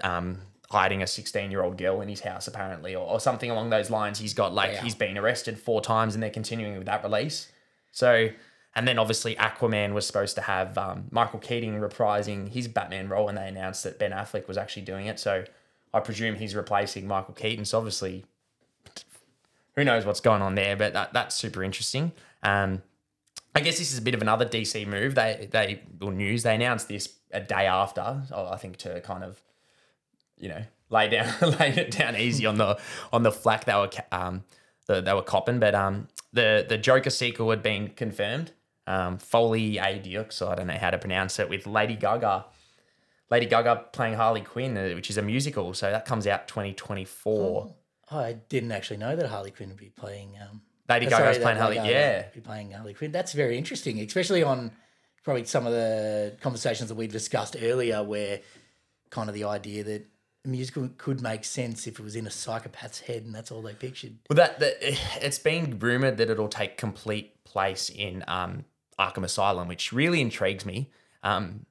um, 0.03 0.39
hiding 0.71 1.03
a 1.03 1.07
16 1.07 1.51
year 1.51 1.63
old 1.63 1.77
girl 1.79 2.01
in 2.01 2.09
his 2.09 2.21
house 2.21 2.49
apparently 2.49 2.95
or, 2.95 3.07
or 3.07 3.21
something 3.21 3.51
along 3.51 3.71
those 3.71 3.91
lines. 3.91 4.19
He's 4.19 4.35
got 4.35 4.53
like 4.55 4.73
Wow. 4.73 4.81
he's 4.83 4.95
been 4.95 5.17
arrested 5.19 5.59
four 5.59 5.81
times 5.81 6.15
and 6.15 6.23
they're 6.23 6.31
continuing 6.31 6.77
with 6.79 6.87
that 6.87 7.03
release. 7.05 7.53
So 7.93 8.31
and 8.75 8.89
then 8.89 8.99
obviously 8.99 9.37
aquaman 9.37 9.93
was 9.93 10.05
supposed 10.07 10.35
to 10.35 10.41
have 10.41 10.77
um, 10.79 11.05
michael 11.13 11.39
keaton 11.39 11.81
reprising 11.81 12.49
his 12.49 12.67
batman 12.67 13.09
role 13.09 13.29
and 13.29 13.39
they 13.39 13.47
announced 13.47 13.85
that 13.85 13.99
ben 14.01 14.11
affleck 14.11 14.49
was 14.49 14.59
actually 14.59 14.83
doing 14.83 15.07
it. 15.07 15.21
So 15.21 15.45
i 15.93 16.01
presume 16.01 16.35
he's 16.37 16.55
replacing 16.57 17.07
michael 17.07 17.35
keaton. 17.35 17.65
So 17.65 17.79
obviously 17.79 18.25
who 19.77 19.85
knows 19.85 20.05
what's 20.05 20.21
going 20.21 20.43
on 20.43 20.55
there 20.55 20.77
but 20.77 20.93
that, 20.95 21.13
that's 21.13 21.35
super 21.37 21.63
interesting. 21.63 22.13
Um, 22.43 22.83
I 23.55 23.61
guess 23.61 23.79
this 23.79 23.93
is 23.93 23.99
a 23.99 24.03
bit 24.03 24.15
of 24.15 24.23
another 24.23 24.45
DC 24.45 24.87
move. 24.87 25.15
They 25.15 25.49
they 25.51 25.83
or 26.01 26.13
news 26.13 26.43
they 26.43 26.55
announced 26.55 26.89
this 26.89 27.17
a 27.31 27.41
day 27.41 27.67
after. 27.67 28.23
I 28.35 28.57
think 28.57 28.79
to 28.79 29.01
kind 29.01 29.23
of, 29.23 29.41
you 30.37 30.49
know, 30.49 30.63
lay 30.91 31.09
down 31.09 31.33
lay 31.61 31.71
it 31.71 31.93
down 31.93 32.17
easy 32.17 32.47
on 32.47 32.59
the 32.59 32.79
on 33.13 33.23
the 33.23 33.33
flack 33.33 33.65
they 33.65 33.75
were 33.75 33.91
um 34.11 34.45
the, 34.87 35.01
they 35.01 35.15
were 35.15 35.23
copping. 35.23 35.61
But 35.61 35.75
um 35.75 36.09
the 36.33 36.67
the 36.69 36.79
Joker 36.79 37.11
sequel 37.11 37.51
had 37.51 37.63
been 37.63 37.89
confirmed. 37.89 38.53
Um, 38.87 39.17
Foley 39.17 39.79
A 39.79 39.99
Dukes, 39.99 40.43
I 40.43 40.57
don't 40.57 40.67
know 40.67 40.75
how 40.75 40.91
to 40.91 40.99
pronounce 40.99 41.39
it, 41.39 41.49
with 41.49 41.67
Lady 41.67 41.97
Gaga. 41.97 42.45
Lady 43.31 43.47
Gaga 43.47 43.87
playing 43.93 44.15
Harley 44.15 44.43
Quinn, 44.43 44.77
uh, 44.77 44.91
which 44.91 45.09
is 45.09 45.17
a 45.17 45.23
musical. 45.23 45.73
So 45.73 45.91
that 45.91 46.05
comes 46.05 46.27
out 46.27 46.47
2024. 46.49 47.75
I 48.11 48.35
didn't 48.51 48.73
actually 48.73 48.99
know 48.99 49.17
that 49.17 49.27
Harley 49.27 49.51
Quinn 49.51 49.71
would 49.71 49.79
be 49.79 49.89
playing. 49.89 50.37
Um, 50.39 50.61
Lady 50.89 51.07
uh, 51.07 51.11
Gaga's 51.11 51.39
playing 51.39 51.59
Harley. 51.59 51.77
Gaga 51.77 51.91
Yeah. 51.91 52.27
be 52.35 52.41
playing 52.41 52.73
Harley 52.73 52.95
Quinn. 52.95 53.13
That's 53.13 53.33
very 53.33 53.57
interesting, 53.59 53.99
especially 54.01 54.43
on 54.43 54.73
probably 55.23 55.45
some 55.45 55.67
of 55.67 55.73
the 55.73 56.37
conversations 56.41 56.89
that 56.89 56.95
we 56.97 57.07
discussed 57.07 57.57
earlier, 57.61 58.03
where 58.03 58.41
kind 59.11 59.29
of 59.29 59.35
the 59.35 59.45
idea 59.45 59.85
that 59.85 60.07
a 60.45 60.49
musical 60.49 60.91
could 60.99 61.23
make 61.23 61.45
sense 61.45 61.87
if 61.87 61.99
it 61.99 62.03
was 62.03 62.17
in 62.17 62.27
a 62.27 62.31
psychopath's 62.31 63.01
head 63.01 63.23
and 63.25 63.35
that's 63.35 63.51
all 63.51 63.63
they 63.63 63.73
pictured. 63.73 64.19
Well, 64.29 64.37
that, 64.37 64.59
that 64.61 64.75
it's 65.25 65.39
been 65.39 65.79
rumored 65.79 66.19
that 66.19 66.29
it'll 66.31 66.49
take 66.49 66.77
complete 66.77 67.43
place 67.45 67.89
in 67.89 68.25
um, 68.29 68.65
Arkham 68.99 69.25
Asylum, 69.25 69.69
which 69.69 69.93
really 69.93 70.21
intrigues 70.21 70.67
me. 70.67 70.91
Um, 71.23 71.65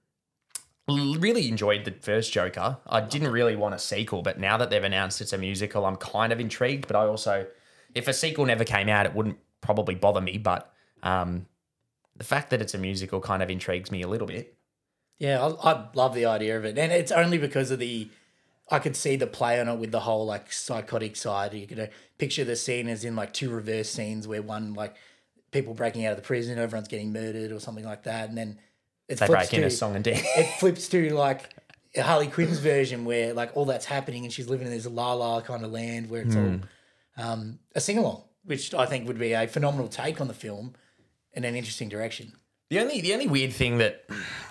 really 0.87 1.47
enjoyed 1.47 1.85
the 1.85 1.91
first 1.91 2.33
Joker. 2.33 2.77
I 2.87 3.01
didn't 3.01 3.31
really 3.31 3.55
want 3.55 3.75
a 3.75 3.79
sequel, 3.79 4.21
but 4.21 4.39
now 4.39 4.57
that 4.57 4.69
they've 4.69 4.83
announced 4.83 5.21
it's 5.21 5.31
a 5.33 5.37
musical, 5.37 5.85
I'm 5.85 5.95
kind 5.95 6.33
of 6.33 6.39
intrigued. 6.39 6.87
But 6.87 6.95
I 6.95 7.05
also, 7.05 7.45
if 7.95 8.07
a 8.07 8.13
sequel 8.13 8.45
never 8.45 8.63
came 8.63 8.89
out, 8.89 9.05
it 9.05 9.13
wouldn't 9.13 9.37
probably 9.61 9.95
bother 9.95 10.21
me. 10.21 10.37
But 10.37 10.71
um, 11.01 11.45
the 12.15 12.23
fact 12.23 12.49
that 12.51 12.61
it's 12.61 12.73
a 12.73 12.77
musical 12.77 13.19
kind 13.19 13.41
of 13.43 13.49
intrigues 13.49 13.91
me 13.91 14.01
a 14.01 14.07
little 14.07 14.27
bit. 14.27 14.55
Yeah, 15.19 15.45
I, 15.45 15.71
I 15.71 15.87
love 15.93 16.15
the 16.15 16.25
idea 16.25 16.57
of 16.57 16.65
it, 16.65 16.77
and 16.77 16.91
it's 16.91 17.11
only 17.11 17.37
because 17.37 17.71
of 17.71 17.79
the. 17.79 18.09
I 18.71 18.79
could 18.79 18.95
see 18.95 19.17
the 19.17 19.27
play 19.27 19.59
on 19.59 19.67
it 19.67 19.77
with 19.77 19.91
the 19.91 19.99
whole 19.99 20.25
like 20.25 20.51
psychotic 20.51 21.15
side. 21.15 21.53
You 21.53 21.67
could 21.67 21.79
uh, 21.79 21.87
picture 22.17 22.43
the 22.43 22.55
scene 22.55 22.87
as 22.87 23.03
in 23.03 23.15
like 23.15 23.33
two 23.33 23.49
reverse 23.49 23.89
scenes 23.89 24.27
where 24.27 24.41
one 24.41 24.73
like 24.73 24.95
people 25.51 25.73
breaking 25.73 26.05
out 26.05 26.11
of 26.11 26.17
the 26.17 26.23
prison, 26.23 26.57
everyone's 26.57 26.87
getting 26.87 27.11
murdered 27.13 27.51
or 27.51 27.59
something 27.59 27.85
like 27.85 28.03
that, 28.03 28.29
and 28.29 28.37
then 28.37 28.57
it 29.07 29.19
They 29.19 29.27
flips 29.27 29.49
break 29.49 29.53
in 29.53 29.61
to 29.61 29.67
a 29.67 29.71
song 29.71 29.95
and 29.95 30.03
dance. 30.03 30.25
it 30.37 30.45
flips 30.59 30.87
to 30.89 31.13
like 31.13 31.49
Harley 31.95 32.27
Quinn's 32.27 32.59
version 32.59 33.05
where 33.05 33.33
like 33.33 33.51
all 33.55 33.65
that's 33.65 33.85
happening 33.85 34.23
and 34.23 34.33
she's 34.33 34.49
living 34.49 34.65
in 34.65 34.73
this 34.73 34.87
la 34.87 35.13
la 35.13 35.41
kind 35.41 35.63
of 35.63 35.71
land 35.71 36.09
where 36.09 36.21
it's 36.21 36.35
all 36.35 36.59
um, 37.17 37.59
a 37.75 37.81
sing 37.81 37.97
along, 37.97 38.23
which 38.43 38.73
I 38.73 38.85
think 38.85 39.07
would 39.07 39.19
be 39.19 39.33
a 39.33 39.47
phenomenal 39.47 39.87
take 39.87 40.19
on 40.21 40.27
the 40.27 40.33
film 40.33 40.73
in 41.33 41.43
an 41.43 41.55
interesting 41.55 41.89
direction. 41.89 42.33
The 42.69 42.79
only 42.79 43.01
the 43.01 43.13
only 43.13 43.27
weird 43.27 43.53
thing 43.53 43.77
that 43.79 44.05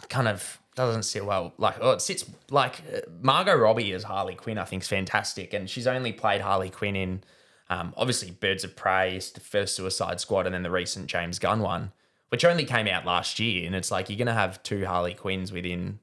kind 0.08 0.28
of 0.28 0.60
doesn't 0.74 1.02
sit 1.02 1.24
well, 1.24 1.52
like 1.58 1.76
oh, 1.80 1.92
it 1.92 2.00
sits 2.00 2.24
like 2.50 2.82
uh, 2.94 3.00
Margot 3.20 3.54
Robbie 3.54 3.92
as 3.92 4.04
Harley 4.04 4.34
Quinn, 4.34 4.58
I 4.58 4.64
think 4.64 4.82
is 4.82 4.88
fantastic, 4.88 5.52
and 5.52 5.68
she's 5.68 5.86
only 5.86 6.12
played 6.12 6.40
Harley 6.40 6.70
Quinn 6.70 6.96
in 6.96 7.24
um, 7.68 7.92
obviously 7.96 8.30
Birds 8.30 8.64
of 8.64 8.76
Prey, 8.76 9.18
the 9.18 9.40
first 9.40 9.76
Suicide 9.76 10.20
Squad, 10.20 10.46
and 10.46 10.54
then 10.54 10.62
the 10.62 10.70
recent 10.70 11.06
James 11.06 11.38
Gunn 11.38 11.60
one, 11.60 11.92
which 12.28 12.44
only 12.44 12.64
came 12.64 12.86
out 12.86 13.04
last 13.04 13.38
year, 13.38 13.66
and 13.66 13.74
it's 13.74 13.90
like 13.90 14.08
you're 14.08 14.18
gonna 14.18 14.32
have 14.32 14.62
two 14.62 14.86
Harley 14.86 15.14
Quinns 15.14 15.52
within 15.52 15.98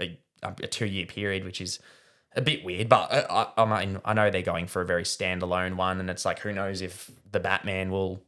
a, 0.00 0.18
a 0.42 0.66
two 0.66 0.86
year 0.86 1.06
period, 1.06 1.44
which 1.44 1.60
is 1.60 1.78
a 2.36 2.40
bit 2.40 2.64
weird. 2.64 2.88
But 2.88 3.12
I, 3.12 3.46
I, 3.56 3.62
I 3.62 3.84
mean, 3.86 4.00
I 4.04 4.12
know 4.14 4.30
they're 4.30 4.42
going 4.42 4.66
for 4.66 4.82
a 4.82 4.86
very 4.86 5.04
standalone 5.04 5.76
one, 5.76 6.00
and 6.00 6.10
it's 6.10 6.24
like 6.24 6.40
who 6.40 6.52
knows 6.52 6.80
if 6.80 7.10
the 7.32 7.40
Batman 7.40 7.90
will 7.90 8.22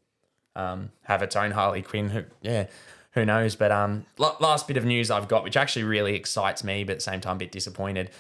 um, 0.55 0.91
have 1.05 1.23
its 1.23 1.37
own 1.37 1.51
Harley 1.51 1.83
Quinn. 1.83 2.11
Who, 2.11 2.25
yeah, 2.43 2.67
who 3.13 3.25
knows? 3.25 3.57
But 3.57 3.73
um, 3.73 4.07
la- 4.19 4.37
last 4.41 4.69
bit 4.69 4.77
of 4.77 4.85
news 4.85 5.11
I've 5.11 5.29
got, 5.29 5.45
which 5.45 5.57
actually 5.57 5.85
really 5.85 6.15
excites 6.15 6.65
me, 6.65 6.85
but 6.85 6.93
at 6.93 6.99
the 6.99 7.05
same 7.05 7.21
time, 7.21 7.37
a 7.37 7.39
bit 7.39 7.53
disappointed. 7.53 8.11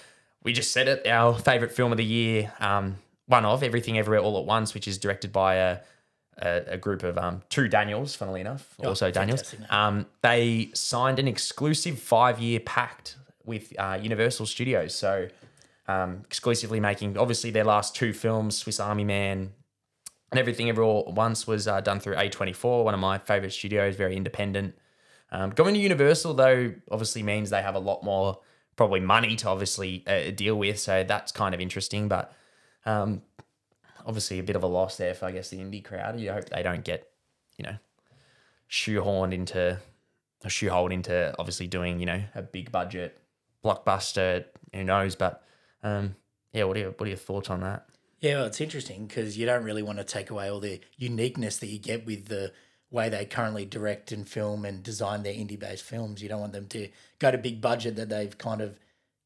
We 0.42 0.52
just 0.52 0.70
said 0.70 0.88
it, 0.88 1.06
our 1.06 1.37
favorite 1.38 1.72
film 1.72 1.92
of 1.92 1.99
the 1.99 2.04
year, 2.04 2.52
um, 2.61 2.96
one 3.26 3.44
of 3.44 3.62
Everything 3.62 3.99
Everywhere 3.99 4.20
All 4.20 4.38
at 4.38 4.44
Once, 4.44 4.75
which 4.75 4.87
is 4.87 4.99
directed 4.99 5.32
by 5.32 5.54
a 5.56 5.78
a, 6.38 6.62
a 6.72 6.76
group 6.76 7.02
of 7.02 7.16
um, 7.18 7.42
two 7.49 7.68
Daniels, 7.68 8.14
funnily 8.14 8.40
enough, 8.40 8.75
also 8.84 9.11
Daniels. 9.11 9.54
Um, 9.70 10.06
they 10.22 10.70
signed 10.75 11.18
an 11.18 11.28
exclusive 11.28 11.99
five 11.99 12.38
year 12.40 12.61
pact 12.61 13.16
with 13.44 13.72
uh, 13.78 13.99
Universal 14.00 14.46
Studios, 14.46 14.94
so 14.94 15.28
um, 15.88 16.23
exclusively 16.25 16.81
making 16.81 17.16
obviously 17.16 17.50
their 17.50 17.64
last 17.64 17.95
two 17.95 18.12
films, 18.12 18.57
Swiss 18.57 18.81
Army 18.81 19.05
Man 19.05 19.52
and 20.31 20.40
everything 20.40 20.69
every 20.69 20.85
all 20.85 21.12
once 21.16 21.47
was 21.47 21.69
uh, 21.69 21.81
done 21.81 22.00
through 22.00 22.16
A24, 22.16 22.85
one 22.85 22.95
of 22.95 23.00
my 23.00 23.19
favorite 23.19 23.52
studios, 23.52 23.97
very 23.97 24.16
independent. 24.16 24.75
Um, 25.31 25.50
going 25.50 25.75
to 25.75 25.81
Universal 25.81 26.35
though 26.35 26.73
obviously 26.90 27.23
means 27.23 27.50
they 27.50 27.62
have 27.62 27.75
a 27.75 27.81
lot 27.81 28.02
more 28.02 28.38
probably 28.76 29.00
money 29.00 29.37
to 29.37 29.49
obviously 29.49 30.05
uh, 30.07 30.31
deal 30.31 30.57
with, 30.57 30.78
so 30.78 31.05
that's 31.05 31.33
kind 31.33 31.55
of 31.55 31.61
interesting. 31.61 32.09
But 32.09 32.33
um, 32.85 33.23
obviously 34.05 34.38
a 34.38 34.43
bit 34.43 34.57
of 34.57 34.62
a 34.62 34.66
loss 34.66 34.97
there 34.97 35.14
for 35.14 35.26
I 35.26 35.33
guess 35.33 35.50
the 35.50 35.59
indie 35.59 35.85
crowd. 35.85 36.19
You 36.21 36.33
hope 36.33 36.49
they 36.49 36.62
don't 36.62 36.85
get 36.85 37.09
you 37.59 37.64
know 37.64 37.76
shoehorned 38.71 39.33
into 39.33 39.78
or 40.45 40.49
shoehorned 40.49 40.93
into 40.93 41.35
obviously 41.38 41.66
doing 41.66 42.00
you 42.00 42.07
know 42.07 42.23
a 42.35 42.43
big 42.43 42.73
budget 42.73 43.19
blockbuster. 43.64 44.45
Who 44.75 44.85
knows? 44.85 45.16
But 45.16 45.43
um, 45.83 46.16
yeah, 46.52 46.64
what 46.64 46.76
are 46.76 46.80
your, 46.80 46.90
what 46.90 47.06
are 47.06 47.09
your 47.09 47.16
thoughts 47.16 47.50
on 47.50 47.61
that? 47.61 47.87
Yeah, 48.21 48.37
well, 48.37 48.47
it's 48.47 48.61
interesting 48.61 49.06
because 49.06 49.37
you 49.37 49.47
don't 49.47 49.64
really 49.64 49.83
want 49.83 49.99
to 49.99 50.04
take 50.04 50.30
away 50.30 50.50
all 50.50 50.61
the 50.61 50.80
uniqueness 50.97 51.59
that 51.59 51.66
you 51.66 51.78
get 51.78 52.06
with 52.06 52.26
the 52.26 52.52
way 52.90 53.09
they 53.09 53.25
currently 53.25 53.64
direct 53.64 54.12
and 54.12 54.28
film 54.28 54.64
and 54.64 54.83
design 54.83 55.23
their 55.23 55.35
indie 55.35 55.59
based 55.59 55.85
films. 55.85 56.23
You 56.23 56.28
don't 56.28 56.40
want 56.40 56.52
them 56.52 56.66
to 56.68 56.88
go 57.18 57.30
to 57.30 57.38
big 57.38 57.61
budget 57.61 57.97
that 57.97 58.09
they've 58.09 58.37
kind 58.38 58.61
of 58.61 58.78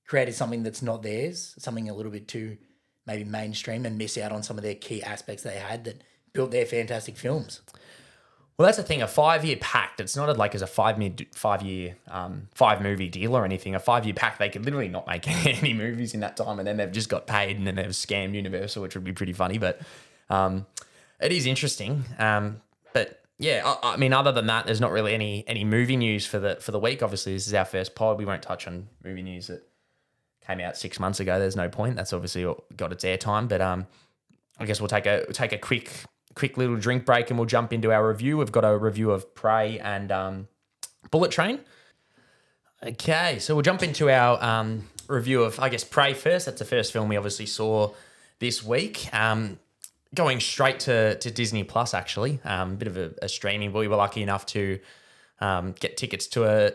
created 0.06 0.34
something 0.34 0.64
that's 0.64 0.82
not 0.82 1.02
theirs, 1.02 1.54
something 1.58 1.88
a 1.88 1.94
little 1.94 2.10
bit 2.10 2.26
too 2.26 2.58
maybe 3.06 3.24
mainstream 3.24 3.86
and 3.86 3.98
miss 3.98 4.16
out 4.18 4.32
on 4.32 4.42
some 4.42 4.56
of 4.56 4.62
their 4.62 4.74
key 4.74 5.02
aspects 5.02 5.42
they 5.42 5.56
had 5.56 5.84
that 5.84 6.02
built 6.32 6.50
their 6.50 6.66
fantastic 6.66 7.16
films. 7.16 7.60
Well, 8.60 8.66
that's 8.66 8.76
the 8.76 8.84
thing. 8.84 9.00
A 9.00 9.08
five-year 9.08 9.56
pact. 9.58 10.02
It's 10.02 10.14
not 10.14 10.36
like 10.36 10.54
as 10.54 10.60
a 10.60 10.66
five-year, 10.66 11.12
five-year, 11.32 11.96
um, 12.08 12.48
five-movie 12.54 13.08
deal 13.08 13.34
or 13.34 13.46
anything. 13.46 13.74
A 13.74 13.80
five-year 13.80 14.12
pact. 14.12 14.38
They 14.38 14.50
could 14.50 14.66
literally 14.66 14.88
not 14.88 15.06
make 15.06 15.26
any 15.46 15.72
movies 15.72 16.12
in 16.12 16.20
that 16.20 16.36
time, 16.36 16.58
and 16.58 16.68
then 16.68 16.76
they've 16.76 16.92
just 16.92 17.08
got 17.08 17.26
paid, 17.26 17.56
and 17.56 17.66
then 17.66 17.76
they've 17.76 17.86
scammed 17.86 18.34
Universal, 18.34 18.82
which 18.82 18.94
would 18.94 19.02
be 19.02 19.14
pretty 19.14 19.32
funny. 19.32 19.56
But 19.56 19.80
um, 20.28 20.66
it 21.22 21.32
is 21.32 21.46
interesting. 21.46 22.04
Um, 22.18 22.60
but 22.92 23.22
yeah, 23.38 23.62
I, 23.64 23.94
I, 23.94 23.96
mean, 23.96 24.12
other 24.12 24.30
than 24.30 24.48
that, 24.48 24.66
there's 24.66 24.78
not 24.78 24.90
really 24.92 25.14
any 25.14 25.42
any 25.48 25.64
movie 25.64 25.96
news 25.96 26.26
for 26.26 26.38
the 26.38 26.56
for 26.56 26.70
the 26.70 26.78
week. 26.78 27.02
Obviously, 27.02 27.32
this 27.32 27.46
is 27.46 27.54
our 27.54 27.64
first 27.64 27.94
pod. 27.94 28.18
We 28.18 28.26
won't 28.26 28.42
touch 28.42 28.66
on 28.66 28.88
movie 29.02 29.22
news 29.22 29.46
that 29.46 29.66
came 30.46 30.60
out 30.60 30.76
six 30.76 31.00
months 31.00 31.18
ago. 31.18 31.38
There's 31.38 31.56
no 31.56 31.70
point. 31.70 31.96
That's 31.96 32.12
obviously 32.12 32.42
got 32.76 32.92
its 32.92 33.04
airtime. 33.04 33.48
But 33.48 33.62
um, 33.62 33.86
I 34.58 34.66
guess 34.66 34.82
we'll 34.82 34.88
take 34.88 35.06
a 35.06 35.24
we'll 35.26 35.32
take 35.32 35.52
a 35.52 35.58
quick 35.58 36.04
quick 36.34 36.56
little 36.56 36.76
drink 36.76 37.04
break 37.04 37.30
and 37.30 37.38
we'll 37.38 37.46
jump 37.46 37.72
into 37.72 37.92
our 37.92 38.06
review. 38.06 38.38
We've 38.38 38.52
got 38.52 38.64
a 38.64 38.76
review 38.76 39.10
of 39.10 39.34
Prey 39.34 39.78
and 39.78 40.12
um, 40.12 40.48
Bullet 41.10 41.30
Train. 41.30 41.60
Okay, 42.82 43.38
so 43.38 43.54
we'll 43.54 43.62
jump 43.62 43.82
into 43.82 44.10
our 44.10 44.42
um, 44.42 44.88
review 45.08 45.42
of, 45.42 45.60
I 45.60 45.68
guess, 45.68 45.84
Prey 45.84 46.14
first. 46.14 46.46
That's 46.46 46.58
the 46.58 46.64
first 46.64 46.92
film 46.92 47.08
we 47.08 47.16
obviously 47.16 47.46
saw 47.46 47.92
this 48.38 48.64
week. 48.64 49.12
Um, 49.12 49.58
going 50.14 50.40
straight 50.40 50.80
to, 50.80 51.16
to 51.16 51.30
Disney 51.30 51.62
Plus, 51.62 51.94
actually. 51.94 52.40
Um, 52.44 52.72
a 52.72 52.76
bit 52.76 52.88
of 52.88 52.96
a, 52.96 53.12
a 53.22 53.28
streaming. 53.28 53.72
We 53.72 53.86
were 53.86 53.96
lucky 53.96 54.22
enough 54.22 54.46
to 54.46 54.78
um, 55.40 55.74
get 55.78 55.96
tickets 55.96 56.26
to 56.28 56.44
a, 56.44 56.72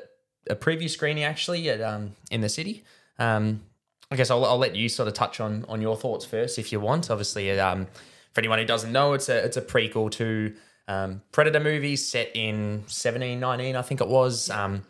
a 0.49 0.55
preview 0.55 0.89
screening, 0.89 1.23
actually, 1.23 1.69
at, 1.69 1.81
um, 1.81 2.11
in 2.29 2.41
the 2.41 2.49
city. 2.49 2.83
Um, 3.17 3.63
I 4.11 4.15
guess 4.15 4.29
I'll, 4.29 4.45
I'll 4.45 4.59
let 4.59 4.75
you 4.75 4.87
sort 4.89 5.07
of 5.07 5.15
touch 5.15 5.39
on 5.39 5.65
on 5.67 5.81
your 5.81 5.95
thoughts 5.95 6.25
first, 6.25 6.59
if 6.59 6.71
you 6.71 6.79
want. 6.79 7.09
Obviously, 7.09 7.59
um, 7.59 7.87
for 8.35 8.41
anyone 8.41 8.59
who 8.59 8.65
doesn't 8.65 8.91
know, 8.91 9.13
it's 9.13 9.29
a 9.29 9.45
it's 9.45 9.55
a 9.55 9.61
prequel 9.61 10.11
to 10.11 10.53
um, 10.89 11.21
Predator 11.31 11.61
movies 11.61 12.05
set 12.05 12.35
in 12.35 12.81
1719, 12.81 13.75
I 13.77 13.81
think 13.81 14.01
it 14.01 14.07
was. 14.07 14.49
Um, 14.49 14.83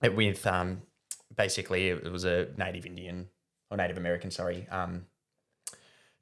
with 0.00 0.46
um, 0.46 0.82
basically 1.36 1.88
it 1.88 2.10
was 2.10 2.24
a 2.24 2.48
Native 2.56 2.86
Indian 2.86 3.28
or 3.68 3.76
Native 3.76 3.98
American, 3.98 4.30
sorry, 4.30 4.68
um, 4.70 5.06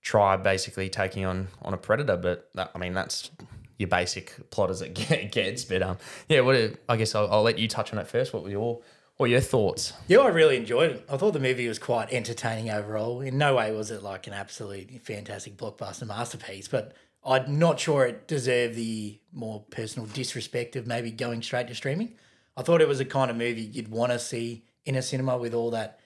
tribe 0.01 0.43
basically 0.43 0.89
taking 0.89 1.27
on 1.27 1.49
on 1.61 1.75
a 1.75 1.77
predator. 1.77 2.17
But 2.17 2.49
that, 2.55 2.71
I 2.75 2.79
mean, 2.79 2.95
that's 2.95 3.31
your 3.77 3.89
basic 3.89 4.51
plot 4.51 4.71
as 4.71 4.81
it 4.81 4.95
gets. 5.33 5.65
But 5.65 5.83
um, 5.83 5.99
yeah, 6.27 6.41
what 6.41 6.57
I 6.89 6.97
guess 6.97 7.15
I'll, 7.15 7.31
I'll 7.31 7.43
let 7.43 7.59
you 7.59 7.69
touch 7.69 7.93
on 7.93 7.99
it 7.99 8.09
first. 8.09 8.33
What 8.33 8.45
were 8.45 8.51
your 8.51 8.81
what 9.21 9.29
your 9.29 9.41
thoughts? 9.43 9.93
Yeah, 10.09 10.21
I 10.21 10.29
really 10.29 10.57
enjoyed 10.57 10.93
it. 10.93 11.05
I 11.07 11.19
thought 11.19 11.35
the 11.35 11.41
movie 11.41 11.69
was 11.69 11.79
quite 11.79 12.11
entertaining 12.11 12.71
overall. 12.71 13.21
In 13.21 13.37
no 13.37 13.57
way 13.57 13.71
was 13.71 13.91
it 13.91 14.03
like 14.03 14.27
an 14.27 14.33
absolutely 14.33 14.97
fantastic 14.97 15.59
blockbuster 15.59 16.07
masterpiece, 16.07 16.69
but 16.69 16.95
I'm 17.23 17.59
not 17.59 17.79
sure 17.79 18.07
it 18.07 18.27
deserved 18.27 18.77
the 18.77 19.21
more 19.31 19.63
personal 19.71 20.09
disrespect 20.09 20.75
of 20.75 20.87
maybe 20.87 21.11
going 21.11 21.43
straight 21.43 21.69
to 21.69 21.75
streaming. 21.75 22.15
I 22.57 22.63
thought 22.63 22.81
it 22.81 22.89
was 22.89 22.99
a 22.99 23.05
kind 23.05 23.31
of 23.31 23.37
movie 23.37 23.61
you'd 23.61 23.89
want 23.89 24.11
to 24.11 24.19
see 24.19 24.65
in 24.87 24.95
a 24.95 25.03
cinema 25.03 25.37
with 25.37 25.53
all 25.53 25.71
that 25.73 26.01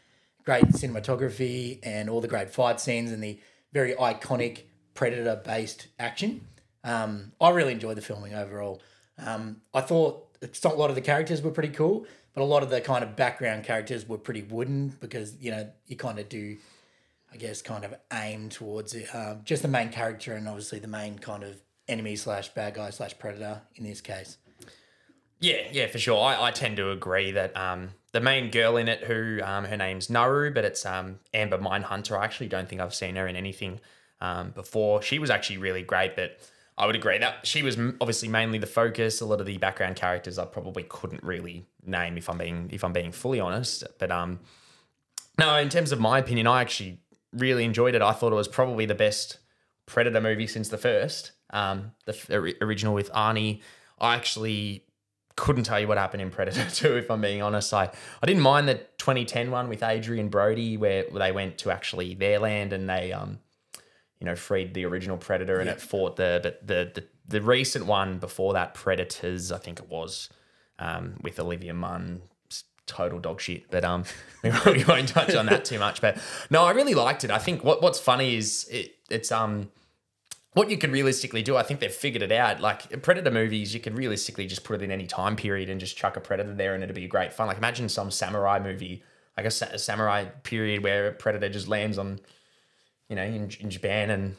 great 0.45 0.65
cinematography 0.71 1.79
and 1.85 2.11
all 2.11 2.21
the 2.21 2.27
great 2.27 2.51
fight 2.51 2.81
scenes 2.81 3.13
and 3.13 3.23
the 3.23 3.39
very 3.73 3.95
iconic 3.95 4.63
predator 4.95 5.41
based 5.45 5.87
action. 6.01 6.49
Um, 6.83 7.31
I 7.41 7.51
really 7.51 7.75
enjoyed 7.75 7.97
the 7.97 8.03
filming 8.03 8.35
overall. 8.35 8.83
Um, 9.25 9.61
I 9.73 9.83
thought 9.83 10.37
a 10.43 10.69
lot 10.71 10.91
of 10.91 10.97
the 10.97 11.01
characters 11.01 11.43
were 11.43 11.53
pretty 11.53 11.73
cool. 11.73 12.07
But 12.35 12.43
a 12.43 12.45
lot 12.45 12.63
of 12.63 12.71
the 12.71 12.81
kind 12.81 13.05
of 13.05 13.17
background 13.17 13.65
characters 13.65 14.09
were 14.09 14.19
pretty 14.19 14.43
wooden 14.43 14.97
because 15.01 15.37
you 15.41 15.51
know 15.51 15.71
you 15.87 15.97
kind 15.97 16.19
of 16.19 16.29
do, 16.29 16.57
I 17.33 17.37
guess, 17.37 17.63
kind 17.63 17.85
of 17.85 17.95
aim 18.13 18.49
towards 18.49 18.95
it. 18.95 19.15
Um, 19.15 19.41
just 19.45 19.63
the 19.63 19.69
main 19.69 19.91
character 19.91 20.35
and 20.35 20.49
obviously 20.49 20.81
the 20.81 20.89
main 20.89 21.19
kind 21.19 21.45
of 21.45 21.61
enemy 21.89 22.17
slash 22.17 22.49
bad 22.49 22.75
guy 22.75 22.91
slash 22.91 23.19
predator 23.19 23.63
in 23.77 23.85
this 23.85 24.01
case. 24.01 24.39
Yeah, 25.41 25.63
yeah, 25.71 25.87
for 25.89 25.99
sure. 25.99 26.21
I, 26.21 26.47
I 26.49 26.51
tend 26.51 26.79
to 26.79 26.91
agree 26.91 27.33
that 27.33 27.57
um, 27.57 27.91
the 28.13 28.21
main 28.21 28.51
girl 28.51 28.77
in 28.77 28.89
it, 28.89 29.05
who 29.05 29.41
um, 29.43 29.65
her 29.65 29.77
name's 29.77 30.09
Naru, 30.09 30.53
but 30.53 30.65
it's 30.65 30.87
um, 30.87 31.19
Amber 31.35 31.59
Midthunder. 31.59 32.19
I 32.19 32.25
actually 32.25 32.49
don't 32.49 32.69
think 32.69 32.81
I've 32.81 32.95
seen 32.95 33.17
her 33.17 33.27
in 33.27 33.37
anything 33.37 33.81
um, 34.21 34.51
before. 34.53 35.03
She 35.03 35.19
was 35.19 35.31
actually 35.31 35.59
really 35.59 35.83
great, 35.83 36.17
but 36.17 36.39
I 36.77 36.87
would 36.87 36.97
agree 36.97 37.19
that 37.19 37.47
she 37.47 37.63
was 37.63 37.79
obviously 38.01 38.29
mainly 38.29 38.59
the 38.59 38.67
focus. 38.67 39.21
A 39.21 39.27
lot 39.27 39.41
of 39.41 39.47
the 39.47 39.59
background 39.59 39.97
characters 39.97 40.39
I 40.39 40.45
probably 40.45 40.83
couldn't 40.83 41.23
really 41.23 41.67
name 41.85 42.19
if 42.19 42.29
I'm 42.29 42.39
being 42.39 42.69
if 42.73 42.83
I'm 42.83 42.93
being 42.93 43.13
fully 43.13 43.39
honest. 43.39 43.85
But 43.99 44.11
um, 44.11 44.41
no, 45.39 45.57
in 45.57 45.69
terms 45.69 45.93
of 45.93 46.01
my 46.01 46.19
opinion, 46.19 46.47
I 46.47 46.61
actually 46.61 46.99
really 47.33 47.65
enjoyed 47.65 47.95
it. 47.95 48.03
I 48.03 48.13
thought 48.13 48.33
it 48.33 48.37
was 48.37 48.49
probably 48.49 48.87
the 48.87 48.95
best 48.95 49.39
Predator 49.87 50.21
movie 50.21 50.47
since 50.47 50.69
the 50.69 50.79
first, 50.79 51.33
um, 51.51 51.93
the 52.07 52.57
original 52.61 52.95
with 52.95 53.13
Arnie. 53.13 53.61
I 54.01 54.17
actually 54.17 54.85
couldn't 55.37 55.65
tell 55.65 55.79
you 55.79 55.87
what 55.89 55.99
happened 55.99 56.23
in 56.23 56.31
Predator 56.31 56.69
2, 56.73 56.97
if 56.97 57.11
I'm 57.11 57.21
being 57.21 57.43
honest. 57.43 57.73
I, 57.75 57.91
I 58.23 58.27
didn't 58.27 58.43
mind 58.43 58.69
the 58.69 58.75
2010 58.99 59.51
one 59.51 59.69
with 59.69 59.83
Adrien 59.83 60.29
Brody, 60.29 60.77
where 60.77 61.05
they 61.13 61.33
went 61.33 61.59
to 61.59 61.71
actually 61.71 62.15
their 62.15 62.39
land 62.39 62.73
and 62.73 62.89
they 62.89 63.13
um 63.13 63.39
you 64.21 64.27
know, 64.27 64.37
freed 64.37 64.75
the 64.75 64.85
original 64.85 65.17
Predator 65.17 65.61
and 65.61 65.69
it 65.69 65.81
fought 65.81 66.17
the 66.17 66.41
but 66.43 66.67
the, 66.67 66.91
the 66.95 67.05
the 67.27 67.41
recent 67.41 67.87
one 67.87 68.19
before 68.19 68.53
that, 68.53 68.75
Predators, 68.75 69.51
I 69.51 69.59
think 69.59 69.81
it 69.81 69.89
was, 69.89 70.29
um, 70.79 71.15
with 71.23 71.41
Olivia 71.41 71.73
Munn, 71.73 72.21
total 72.87 73.19
dog 73.19 73.41
shit. 73.41 73.71
But 73.71 73.85
um, 73.85 74.05
we 74.43 74.85
won't 74.85 75.09
touch 75.09 75.35
on 75.35 75.47
that 75.47 75.65
too 75.65 75.79
much. 75.79 76.01
But 76.01 76.19
no, 76.51 76.65
I 76.65 76.73
really 76.73 76.95
liked 76.95 77.25
it. 77.25 77.31
I 77.31 77.39
think 77.39 77.65
what 77.65 77.83
what's 77.83 78.01
funny 78.01 78.37
is 78.37 78.69
it 78.71 78.97
it's 79.11 79.33
um 79.33 79.71
what 80.55 80.71
you 80.71 80.79
can 80.79 80.93
realistically 80.93 81.43
do, 81.43 81.57
I 81.57 81.65
think 81.65 81.81
they've 81.81 81.93
figured 81.93 82.23
it 82.23 82.31
out. 82.31 82.61
Like 82.61 83.03
Predator 83.03 83.31
movies, 83.31 83.75
you 83.75 83.81
can 83.81 83.95
realistically 83.97 84.47
just 84.47 84.63
put 84.63 84.81
it 84.81 84.85
in 84.85 84.93
any 84.93 85.07
time 85.07 85.35
period 85.35 85.69
and 85.69 85.81
just 85.81 85.97
chuck 85.97 86.17
a 86.17 86.21
Predator 86.21 86.55
there 86.55 86.75
and 86.75 86.83
it'd 86.83 86.95
be 86.95 87.09
great 87.09 87.33
fun. 87.33 87.49
Like 87.49 87.59
imagine 87.59 87.89
some 87.89 88.11
samurai 88.11 88.61
movie, 88.61 89.03
like 89.37 89.47
a, 89.47 89.75
a 89.75 89.79
samurai 89.79 90.27
period 90.45 90.83
where 90.85 91.09
a 91.09 91.13
Predator 91.13 91.49
just 91.49 91.67
lands 91.67 91.99
on 91.99 92.21
you 93.09 93.17
know, 93.17 93.25
in, 93.25 93.51
in 93.61 93.71
Japan 93.71 94.11
and 94.11 94.37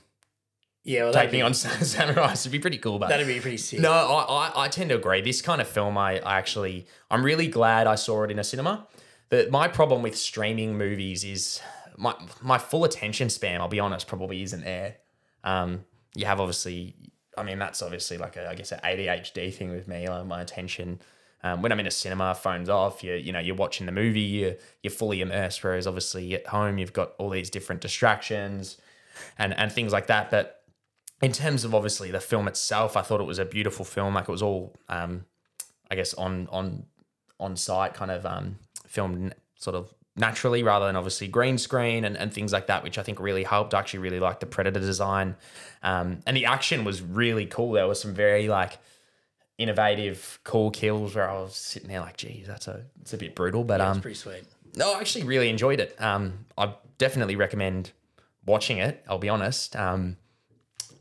yeah, 0.83 1.05
well, 1.05 1.13
taking 1.13 1.39
be, 1.39 1.41
on 1.41 1.51
samurais 1.53 2.45
would 2.45 2.51
be 2.51 2.59
pretty 2.59 2.77
cool. 2.77 2.99
But 2.99 3.09
that'd 3.09 3.25
be 3.25 3.39
pretty 3.39 3.57
sick. 3.57 3.79
No, 3.79 3.91
I, 3.91 4.23
I, 4.23 4.65
I 4.65 4.67
tend 4.67 4.91
to 4.91 4.95
agree. 4.95 5.21
This 5.21 5.41
kind 5.41 5.59
of 5.59 5.67
film, 5.67 5.97
I, 5.97 6.19
I 6.19 6.37
actually, 6.37 6.85
I'm 7.09 7.23
really 7.23 7.47
glad 7.47 7.87
I 7.87 7.95
saw 7.95 8.23
it 8.23 8.31
in 8.31 8.37
a 8.37 8.43
cinema. 8.43 8.87
But 9.29 9.49
my 9.49 9.67
problem 9.67 10.03
with 10.03 10.15
streaming 10.15 10.77
movies 10.77 11.23
is 11.23 11.59
my 11.97 12.13
my 12.41 12.59
full 12.59 12.83
attention 12.83 13.29
span. 13.29 13.61
I'll 13.61 13.67
be 13.67 13.79
honest, 13.79 14.07
probably 14.07 14.43
isn't 14.43 14.63
there. 14.63 14.97
Um, 15.43 15.85
you 16.15 16.25
have 16.25 16.39
obviously, 16.39 16.95
I 17.35 17.43
mean, 17.43 17.57
that's 17.57 17.81
obviously 17.81 18.17
like 18.17 18.37
a, 18.37 18.47
I 18.47 18.55
guess, 18.55 18.71
an 18.71 18.79
ADHD 18.83 19.53
thing 19.53 19.71
with 19.71 19.87
me. 19.87 20.07
Like 20.07 20.25
my 20.27 20.41
attention. 20.41 20.99
Um, 21.45 21.61
when 21.61 21.71
I'm 21.71 21.79
in 21.79 21.85
a 21.85 21.91
cinema, 21.91 22.33
phone's 22.33 22.69
off. 22.69 23.03
You 23.03 23.13
you 23.13 23.31
know 23.31 23.39
you're 23.39 23.55
watching 23.55 23.85
the 23.85 23.91
movie. 23.91 24.19
You 24.19 24.55
you're 24.81 24.89
fully 24.89 25.21
immersed. 25.21 25.63
Whereas 25.63 25.85
obviously 25.85 26.33
at 26.33 26.47
home 26.47 26.79
you've 26.79 26.91
got 26.91 27.13
all 27.19 27.29
these 27.29 27.51
different 27.51 27.81
distractions, 27.81 28.77
and 29.37 29.53
and 29.53 29.71
things 29.71 29.93
like 29.93 30.07
that. 30.07 30.31
But 30.31 30.63
in 31.21 31.31
terms 31.31 31.63
of 31.63 31.75
obviously 31.75 32.09
the 32.09 32.19
film 32.19 32.47
itself, 32.47 32.97
I 32.97 33.03
thought 33.03 33.21
it 33.21 33.25
was 33.25 33.37
a 33.37 33.45
beautiful 33.45 33.85
film. 33.85 34.15
Like 34.15 34.27
it 34.27 34.31
was 34.31 34.41
all, 34.41 34.75
um, 34.89 35.25
I 35.91 35.95
guess 35.95 36.15
on 36.15 36.47
on 36.51 36.87
on 37.39 37.55
site, 37.55 37.93
kind 37.93 38.09
of 38.09 38.25
um, 38.25 38.57
filmed 38.87 39.35
sort 39.59 39.75
of 39.75 39.93
naturally 40.15 40.63
rather 40.63 40.87
than 40.87 40.95
obviously 40.95 41.27
green 41.27 41.59
screen 41.59 42.05
and, 42.05 42.17
and 42.17 42.33
things 42.33 42.53
like 42.53 42.67
that, 42.67 42.81
which 42.83 42.97
I 42.97 43.03
think 43.03 43.19
really 43.19 43.43
helped. 43.43 43.75
I 43.75 43.79
actually 43.79 43.99
really 43.99 44.19
liked 44.19 44.39
the 44.39 44.45
Predator 44.47 44.79
design. 44.79 45.35
Um, 45.83 46.21
and 46.25 46.35
the 46.35 46.45
action 46.45 46.85
was 46.85 47.03
really 47.03 47.45
cool. 47.45 47.73
There 47.73 47.87
was 47.87 48.01
some 48.01 48.15
very 48.15 48.47
like 48.47 48.79
innovative, 49.57 50.39
cool 50.43 50.71
kills 50.71 51.15
where 51.15 51.29
I 51.29 51.39
was 51.41 51.55
sitting 51.55 51.89
there 51.89 52.01
like, 52.01 52.17
geez, 52.17 52.47
that's 52.47 52.67
a 52.67 52.83
it's 53.01 53.13
a 53.13 53.17
bit 53.17 53.35
brutal, 53.35 53.63
but 53.63 53.79
yeah, 53.79 53.91
um, 53.91 54.01
pretty 54.01 54.15
sweet. 54.15 54.43
No, 54.75 54.93
I 54.93 54.99
actually 54.99 55.23
really 55.23 55.49
enjoyed 55.49 55.79
it. 55.79 55.95
Um, 56.01 56.45
I 56.57 56.73
definitely 56.97 57.35
recommend 57.35 57.91
watching 58.45 58.77
it. 58.77 59.03
I'll 59.07 59.17
be 59.17 59.29
honest. 59.29 59.75
Um, 59.75 60.17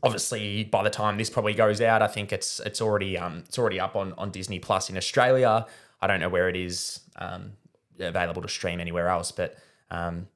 obviously, 0.01 0.63
by 0.63 0.83
the 0.83 0.89
time 0.89 1.17
this 1.17 1.29
probably 1.29 1.53
goes 1.53 1.81
out, 1.81 2.01
I 2.01 2.07
think 2.07 2.31
it's 2.31 2.59
it's 2.61 2.81
already 2.81 3.17
um 3.17 3.43
it's 3.47 3.57
already 3.57 3.79
up 3.79 3.95
on 3.95 4.13
on 4.13 4.31
Disney 4.31 4.59
Plus 4.59 4.89
in 4.89 4.97
Australia. 4.97 5.65
I 6.01 6.07
don't 6.07 6.19
know 6.19 6.29
where 6.29 6.47
it 6.47 6.55
is 6.55 7.01
um 7.17 7.53
available 7.99 8.41
to 8.41 8.47
stream 8.47 8.79
anywhere 8.79 9.09
else, 9.09 9.31
but 9.31 9.57
um 9.91 10.27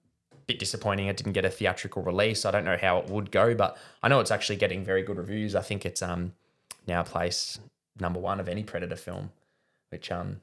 bit 0.47 0.57
disappointing 0.57 1.05
it 1.05 1.15
didn't 1.15 1.33
get 1.33 1.45
a 1.45 1.49
theatrical 1.49 2.01
release. 2.01 2.43
I 2.43 2.49
don't 2.51 2.65
know 2.65 2.77
how 2.81 2.97
it 2.97 3.07
would 3.07 3.29
go, 3.29 3.53
but 3.53 3.77
I 4.01 4.07
know 4.07 4.19
it's 4.19 4.31
actually 4.31 4.55
getting 4.55 4.83
very 4.83 5.03
good 5.03 5.17
reviews. 5.17 5.55
I 5.55 5.61
think 5.61 5.85
it's 5.85 6.01
um 6.01 6.33
now 6.87 7.03
placed 7.03 7.61
number 8.01 8.19
one 8.19 8.39
of 8.39 8.49
any 8.49 8.63
Predator 8.63 8.95
film, 8.95 9.31
which 9.89 10.11
um 10.11 10.41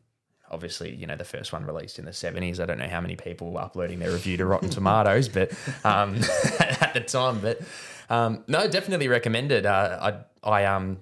obviously 0.50 0.94
you 0.94 1.06
know 1.06 1.16
the 1.16 1.24
first 1.24 1.52
one 1.52 1.64
released 1.64 1.98
in 1.98 2.04
the 2.04 2.12
70s 2.12 2.60
i 2.60 2.66
don't 2.66 2.78
know 2.78 2.88
how 2.88 3.00
many 3.00 3.16
people 3.16 3.50
were 3.50 3.60
uploading 3.60 3.98
their 3.98 4.12
review 4.12 4.36
to 4.36 4.46
rotten 4.46 4.70
tomatoes 4.76 5.28
but 5.28 5.50
um, 5.84 6.14
at 6.60 6.92
the 6.94 7.00
time 7.00 7.40
but 7.40 7.60
um, 8.08 8.44
no 8.46 8.68
definitely 8.68 9.08
recommended. 9.08 9.66
Uh, 9.66 10.22
I, 10.44 10.60
I 10.60 10.64
um 10.64 10.98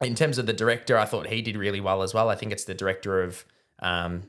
in 0.00 0.14
terms 0.14 0.38
of 0.38 0.46
the 0.46 0.52
director 0.52 0.98
i 0.98 1.04
thought 1.04 1.28
he 1.28 1.42
did 1.42 1.56
really 1.56 1.80
well 1.80 2.02
as 2.02 2.12
well. 2.12 2.28
I 2.28 2.34
think 2.34 2.52
it's 2.52 2.64
the 2.64 2.74
director 2.74 3.22
of 3.22 3.44
um, 3.80 4.24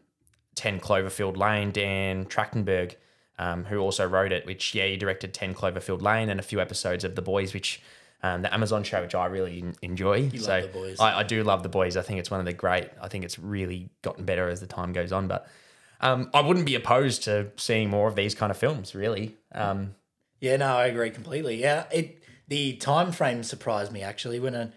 10 0.56 0.80
cloverfield 0.80 1.38
lane 1.38 1.72
dan 1.72 2.26
trachtenberg 2.26 2.96
um, 3.38 3.66
who 3.66 3.80
also 3.80 4.08
wrote 4.08 4.32
it 4.32 4.46
which 4.46 4.76
yeah 4.76 4.86
he 4.86 4.98
directed 4.98 5.34
10 5.34 5.54
cloverfield 5.54 6.02
lane 6.02 6.30
and 6.30 6.40
a 6.40 6.44
few 6.44 6.62
episodes 6.62 7.04
of 7.04 7.16
the 7.16 7.22
boys 7.22 7.54
which 7.54 7.82
um, 8.24 8.42
the 8.42 8.54
Amazon 8.54 8.84
show, 8.84 9.02
which 9.02 9.16
I 9.16 9.26
really 9.28 9.60
en- 9.60 9.76
enjoy. 9.82 10.30
so 10.30 10.62
The 10.62 10.68
Boys. 10.68 11.00
I, 11.00 11.20
I 11.20 11.24
do 11.24 11.44
love 11.44 11.64
the 11.64 11.70
boys. 11.70 11.98
I 11.98 12.02
think 12.02 12.20
it's 12.20 12.32
one 12.32 12.40
of 12.40 12.46
the 12.46 12.54
great. 12.54 12.90
I 13.02 13.08
think 13.08 13.24
it's 13.24 13.38
really 13.38 13.90
gotten 14.02 14.26
better 14.26 14.50
as 14.50 14.60
the 14.60 14.68
time 14.68 14.94
goes 14.94 15.12
on. 15.12 15.28
But 15.28 15.48
um, 16.02 16.30
I 16.34 16.42
wouldn't 16.42 16.66
be 16.66 16.76
opposed 16.76 17.24
to 17.24 17.52
seeing 17.58 17.90
more 17.90 18.08
of 18.08 18.16
these 18.16 18.36
kind 18.36 18.52
of 18.52 18.58
films. 18.58 18.96
Really, 18.96 19.36
um, 19.54 19.96
Yeah, 20.40 20.58
no, 20.58 20.76
I 20.78 20.88
agree 20.88 21.10
completely. 21.12 21.62
Yeah, 21.62 21.86
it 21.92 22.24
the 22.48 22.74
time 22.78 23.12
frame 23.12 23.44
surprised 23.44 23.92
me 23.92 24.02
actually 24.02 24.40
when 24.40 24.56
I, 24.56 24.70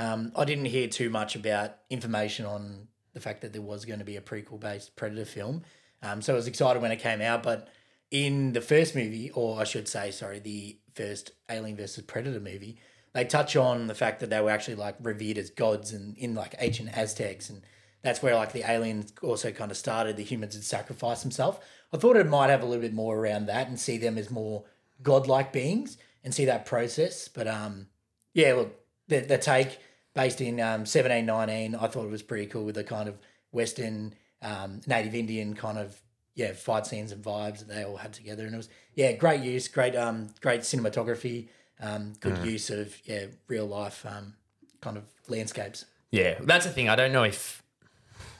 um, 0.00 0.32
I 0.36 0.44
didn't 0.44 0.66
hear 0.66 0.88
too 0.88 1.10
much 1.10 1.34
about 1.34 1.76
information 1.90 2.46
on 2.46 2.88
the 3.14 3.20
fact 3.20 3.40
that 3.40 3.52
there 3.52 3.62
was 3.62 3.84
going 3.84 3.98
to 3.98 4.04
be 4.04 4.16
a 4.16 4.20
prequel 4.20 4.60
based 4.60 4.94
Predator 4.94 5.24
film. 5.24 5.62
Um, 6.02 6.20
so 6.22 6.34
I 6.34 6.36
was 6.36 6.46
excited 6.46 6.82
when 6.82 6.92
it 6.92 6.98
came 6.98 7.20
out, 7.22 7.42
but 7.42 7.68
in 8.10 8.52
the 8.52 8.60
first 8.60 8.94
movie, 8.94 9.30
or 9.30 9.60
I 9.60 9.64
should 9.64 9.88
say, 9.88 10.10
sorry, 10.10 10.38
the 10.38 10.78
first 10.94 11.32
Alien 11.50 11.76
versus 11.76 12.04
Predator 12.04 12.40
movie, 12.40 12.78
they 13.12 13.24
touch 13.24 13.56
on 13.56 13.86
the 13.86 13.94
fact 13.94 14.20
that 14.20 14.30
they 14.30 14.40
were 14.40 14.50
actually 14.50 14.76
like 14.76 14.96
revered 15.00 15.38
as 15.38 15.50
gods 15.50 15.92
and 15.92 16.16
in 16.16 16.34
like 16.34 16.54
ancient 16.58 16.96
Aztecs 16.96 17.50
and 17.50 17.62
that's 18.06 18.22
where 18.22 18.36
like 18.36 18.52
the 18.52 18.70
aliens 18.70 19.12
also 19.20 19.50
kind 19.50 19.72
of 19.72 19.76
started. 19.76 20.16
The 20.16 20.22
humans 20.22 20.54
had 20.54 20.62
sacrificed 20.62 21.22
themselves. 21.22 21.58
I 21.92 21.96
thought 21.96 22.14
it 22.16 22.28
might 22.28 22.50
have 22.50 22.62
a 22.62 22.64
little 22.64 22.82
bit 22.82 22.94
more 22.94 23.18
around 23.18 23.46
that 23.46 23.66
and 23.66 23.80
see 23.80 23.98
them 23.98 24.16
as 24.16 24.30
more 24.30 24.64
godlike 25.02 25.52
beings 25.52 25.98
and 26.22 26.32
see 26.32 26.44
that 26.44 26.66
process. 26.66 27.26
But 27.26 27.48
um, 27.48 27.88
yeah, 28.32 28.54
look, 28.54 28.80
the, 29.08 29.20
the 29.20 29.38
take 29.38 29.80
based 30.14 30.40
in 30.40 30.60
um, 30.60 30.86
1719, 30.86 31.74
I 31.74 31.86
thought 31.88 32.04
it 32.04 32.10
was 32.10 32.22
pretty 32.22 32.46
cool 32.46 32.64
with 32.64 32.76
the 32.76 32.84
kind 32.84 33.08
of 33.08 33.18
Western, 33.50 34.14
um, 34.40 34.82
Native 34.86 35.16
Indian 35.16 35.54
kind 35.54 35.76
of 35.76 36.00
yeah 36.36 36.52
fight 36.52 36.86
scenes 36.86 37.10
and 37.10 37.24
vibes 37.24 37.58
that 37.58 37.68
they 37.68 37.82
all 37.84 37.96
had 37.96 38.12
together, 38.12 38.44
and 38.44 38.54
it 38.54 38.56
was 38.56 38.68
yeah 38.94 39.12
great 39.12 39.42
use, 39.42 39.66
great 39.66 39.96
um 39.96 40.28
great 40.40 40.60
cinematography, 40.60 41.48
um 41.80 42.12
good 42.20 42.44
use 42.44 42.70
of 42.70 42.96
yeah 43.04 43.26
real 43.48 43.66
life 43.66 44.06
um 44.06 44.34
kind 44.80 44.96
of 44.96 45.04
landscapes. 45.26 45.86
yeah, 46.12 46.36
that's 46.40 46.64
the 46.64 46.70
thing. 46.70 46.88
I 46.88 46.94
don't 46.94 47.10
know 47.12 47.24
if 47.24 47.64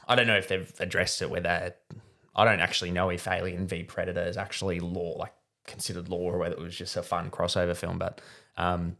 I 0.06 0.14
don't 0.14 0.28
know 0.28 0.36
if 0.36 0.46
they've 0.46 0.72
addressed 0.78 1.20
it. 1.22 1.30
Whether 1.30 1.74
I 2.36 2.44
don't 2.44 2.60
actually 2.60 2.92
know 2.92 3.08
if 3.08 3.26
Alien 3.26 3.66
v 3.66 3.82
Predator 3.82 4.22
is 4.22 4.36
actually 4.36 4.78
lore, 4.78 5.16
like 5.18 5.32
considered 5.66 6.08
lore, 6.08 6.34
or 6.34 6.38
whether 6.38 6.54
it 6.54 6.60
was 6.60 6.76
just 6.76 6.96
a 6.96 7.02
fun 7.02 7.30
crossover 7.30 7.74
film. 7.74 7.98
But 7.98 8.20
um, 8.56 8.96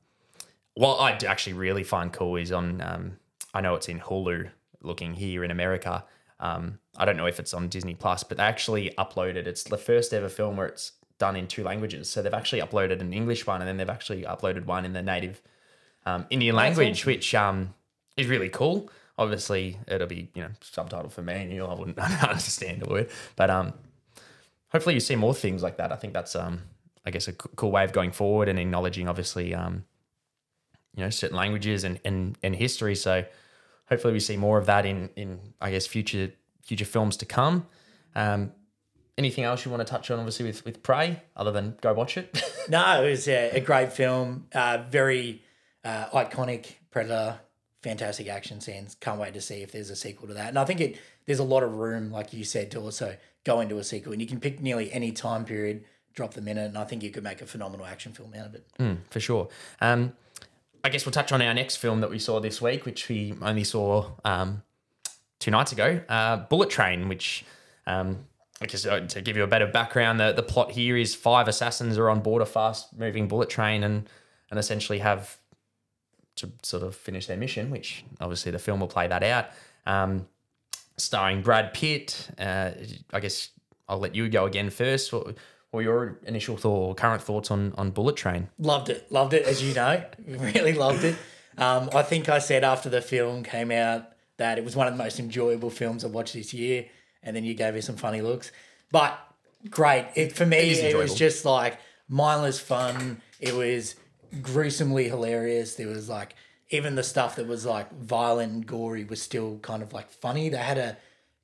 what 0.74 0.96
I 0.96 1.12
actually 1.26 1.52
really 1.52 1.84
find 1.84 2.12
cool 2.12 2.36
is 2.36 2.50
on. 2.50 2.80
Um, 2.80 3.18
I 3.54 3.60
know 3.60 3.74
it's 3.74 3.88
in 3.88 4.00
Hulu, 4.00 4.50
looking 4.82 5.14
here 5.14 5.44
in 5.44 5.50
America. 5.50 6.04
Um, 6.38 6.78
I 6.96 7.04
don't 7.04 7.16
know 7.16 7.26
if 7.26 7.40
it's 7.40 7.54
on 7.54 7.68
Disney 7.68 7.94
Plus, 7.94 8.22
but 8.22 8.36
they 8.36 8.42
actually 8.42 8.90
uploaded. 8.98 9.46
It's 9.46 9.64
the 9.64 9.78
first 9.78 10.12
ever 10.12 10.28
film 10.28 10.56
where 10.56 10.66
it's 10.66 10.92
done 11.18 11.36
in 11.36 11.46
two 11.46 11.64
languages. 11.64 12.10
So 12.10 12.22
they've 12.22 12.34
actually 12.34 12.60
uploaded 12.60 13.00
an 13.00 13.12
English 13.12 13.46
one, 13.46 13.60
and 13.60 13.68
then 13.68 13.76
they've 13.76 13.88
actually 13.88 14.22
uploaded 14.22 14.66
one 14.66 14.84
in 14.84 14.92
the 14.92 15.02
native 15.02 15.40
um, 16.04 16.26
Indian 16.30 16.54
language, 16.54 17.06
which 17.06 17.34
um, 17.34 17.74
is 18.16 18.26
really 18.26 18.48
cool. 18.48 18.90
Obviously, 19.18 19.78
it'll 19.88 20.06
be 20.06 20.30
you 20.34 20.42
know 20.42 20.50
subtitled 20.60 21.12
for 21.12 21.22
me 21.22 21.34
and 21.34 21.52
you. 21.52 21.64
I 21.64 21.74
wouldn't 21.74 21.98
understand 22.22 22.82
a 22.86 22.90
word, 22.90 23.10
but 23.34 23.50
um, 23.50 23.72
hopefully 24.68 24.94
you 24.94 25.00
see 25.00 25.16
more 25.16 25.34
things 25.34 25.62
like 25.62 25.78
that. 25.78 25.90
I 25.90 25.96
think 25.96 26.12
that's 26.12 26.36
um, 26.36 26.62
I 27.04 27.10
guess 27.10 27.28
a 27.28 27.32
cool 27.32 27.70
way 27.70 27.84
of 27.84 27.92
going 27.92 28.12
forward 28.12 28.48
and 28.48 28.58
acknowledging 28.58 29.08
obviously 29.08 29.54
um, 29.54 29.84
you 30.94 31.02
know 31.02 31.10
certain 31.10 31.36
languages 31.36 31.82
and 31.84 31.98
and, 32.04 32.36
and 32.42 32.54
history. 32.54 32.94
So 32.94 33.24
hopefully 33.88 34.12
we 34.12 34.20
see 34.20 34.36
more 34.36 34.58
of 34.58 34.66
that 34.66 34.86
in 34.86 35.10
in 35.16 35.40
I 35.60 35.70
guess 35.70 35.86
future 35.86 36.32
future 36.62 36.84
films 36.84 37.16
to 37.18 37.26
come. 37.26 37.66
Um, 38.14 38.52
anything 39.18 39.44
else 39.44 39.64
you 39.64 39.70
want 39.70 39.86
to 39.86 39.90
touch 39.90 40.10
on? 40.10 40.18
Obviously 40.18 40.46
with 40.46 40.64
with 40.64 40.82
Prey, 40.82 41.22
other 41.36 41.52
than 41.52 41.76
go 41.80 41.92
watch 41.92 42.16
it. 42.16 42.42
No, 42.68 43.00
it 43.00 43.10
was 43.10 43.28
a, 43.28 43.50
a 43.58 43.60
great 43.60 43.92
film. 43.92 44.48
Uh, 44.52 44.78
very 44.90 45.40
uh, 45.84 46.06
iconic 46.06 46.72
Predator. 46.90 47.38
Fantastic 47.82 48.26
action 48.26 48.60
scenes. 48.60 48.96
Can't 48.96 49.20
wait 49.20 49.34
to 49.34 49.40
see 49.40 49.62
if 49.62 49.70
there's 49.70 49.88
a 49.88 49.94
sequel 49.94 50.26
to 50.26 50.34
that. 50.34 50.48
And 50.48 50.58
I 50.58 50.64
think 50.64 50.80
it 50.80 50.98
there's 51.26 51.38
a 51.38 51.44
lot 51.44 51.62
of 51.62 51.74
room, 51.74 52.10
like 52.10 52.32
you 52.32 52.42
said, 52.42 52.72
to 52.72 52.80
also 52.80 53.16
go 53.44 53.60
into 53.60 53.78
a 53.78 53.84
sequel. 53.84 54.12
And 54.12 54.20
you 54.20 54.26
can 54.26 54.40
pick 54.40 54.60
nearly 54.60 54.92
any 54.92 55.12
time 55.12 55.44
period, 55.44 55.84
drop 56.12 56.34
them 56.34 56.48
in 56.48 56.58
it, 56.58 56.64
and 56.64 56.76
I 56.76 56.82
think 56.82 57.04
you 57.04 57.10
could 57.10 57.22
make 57.22 57.40
a 57.40 57.46
phenomenal 57.46 57.86
action 57.86 58.12
film 58.12 58.34
out 58.34 58.46
of 58.46 58.54
it. 58.56 58.66
Mm, 58.80 58.98
for 59.10 59.20
sure. 59.20 59.48
Um, 59.80 60.14
I 60.86 60.88
guess 60.88 61.04
we'll 61.04 61.12
touch 61.12 61.32
on 61.32 61.42
our 61.42 61.52
next 61.52 61.76
film 61.76 62.00
that 62.02 62.10
we 62.10 62.20
saw 62.20 62.38
this 62.38 62.62
week, 62.62 62.86
which 62.86 63.08
we 63.08 63.34
only 63.42 63.64
saw 63.64 64.08
um, 64.24 64.62
two 65.40 65.50
nights 65.50 65.72
ago, 65.72 66.00
uh, 66.08 66.36
Bullet 66.36 66.70
Train, 66.70 67.08
which 67.08 67.44
um, 67.88 68.24
I 68.60 68.66
guess 68.66 68.86
uh, 68.86 69.00
to 69.00 69.20
give 69.20 69.36
you 69.36 69.42
a 69.42 69.48
better 69.48 69.66
background, 69.66 70.20
the, 70.20 70.30
the 70.30 70.44
plot 70.44 70.70
here 70.70 70.96
is 70.96 71.12
five 71.12 71.48
assassins 71.48 71.98
are 71.98 72.08
on 72.08 72.20
board 72.20 72.40
a 72.40 72.46
fast 72.46 72.96
moving 72.96 73.26
bullet 73.26 73.50
train 73.50 73.82
and 73.82 74.08
and 74.48 74.60
essentially 74.60 75.00
have 75.00 75.36
to 76.36 76.52
sort 76.62 76.84
of 76.84 76.94
finish 76.94 77.26
their 77.26 77.36
mission, 77.36 77.72
which 77.72 78.04
obviously 78.20 78.52
the 78.52 78.60
film 78.60 78.78
will 78.78 78.86
play 78.86 79.08
that 79.08 79.24
out. 79.24 79.46
Um, 79.86 80.28
starring 80.96 81.42
Brad 81.42 81.74
Pitt. 81.74 82.28
Uh, 82.38 82.70
I 83.12 83.18
guess 83.18 83.50
I'll 83.88 83.98
let 83.98 84.14
you 84.14 84.28
go 84.28 84.46
again 84.46 84.70
first. 84.70 85.12
Were 85.76 85.82
your 85.82 86.18
initial 86.24 86.56
thought, 86.56 86.88
or 86.88 86.94
current 86.94 87.22
thoughts 87.22 87.50
on 87.50 87.72
on 87.78 87.90
Bullet 87.90 88.16
Train? 88.16 88.48
Loved 88.58 88.90
it. 88.90 89.10
Loved 89.12 89.32
it, 89.32 89.44
as 89.46 89.62
you 89.62 89.74
know. 89.74 90.02
really 90.26 90.72
loved 90.72 91.04
it. 91.04 91.16
Um, 91.58 91.88
I 91.94 92.02
think 92.02 92.28
I 92.28 92.38
said 92.38 92.64
after 92.64 92.88
the 92.88 93.00
film 93.00 93.42
came 93.42 93.70
out 93.70 94.12
that 94.36 94.58
it 94.58 94.64
was 94.64 94.76
one 94.76 94.86
of 94.86 94.96
the 94.96 95.02
most 95.02 95.18
enjoyable 95.18 95.70
films 95.70 96.04
I 96.04 96.08
watched 96.08 96.34
this 96.34 96.52
year. 96.52 96.86
And 97.22 97.34
then 97.34 97.44
you 97.44 97.54
gave 97.54 97.74
me 97.74 97.80
some 97.80 97.96
funny 97.96 98.20
looks. 98.20 98.52
But 98.92 99.18
great. 99.70 100.06
It, 100.14 100.32
for 100.32 100.46
me, 100.46 100.70
is 100.70 100.78
it, 100.78 100.96
was 100.96 101.14
just 101.14 101.44
like 101.44 101.78
mindless 102.08 102.60
fun. 102.60 103.20
It 103.40 103.54
was 103.54 103.96
gruesomely 104.42 105.08
hilarious. 105.08 105.74
There 105.74 105.88
was 105.88 106.08
like, 106.08 106.34
even 106.70 106.94
the 106.94 107.02
stuff 107.02 107.36
that 107.36 107.46
was 107.46 107.64
like 107.64 107.92
violent 107.98 108.52
and 108.52 108.66
gory 108.66 109.04
was 109.04 109.22
still 109.22 109.58
kind 109.58 109.82
of 109.82 109.92
like 109.92 110.10
funny. 110.10 110.48
They 110.48 110.58
had 110.58 110.78
a 110.78 110.96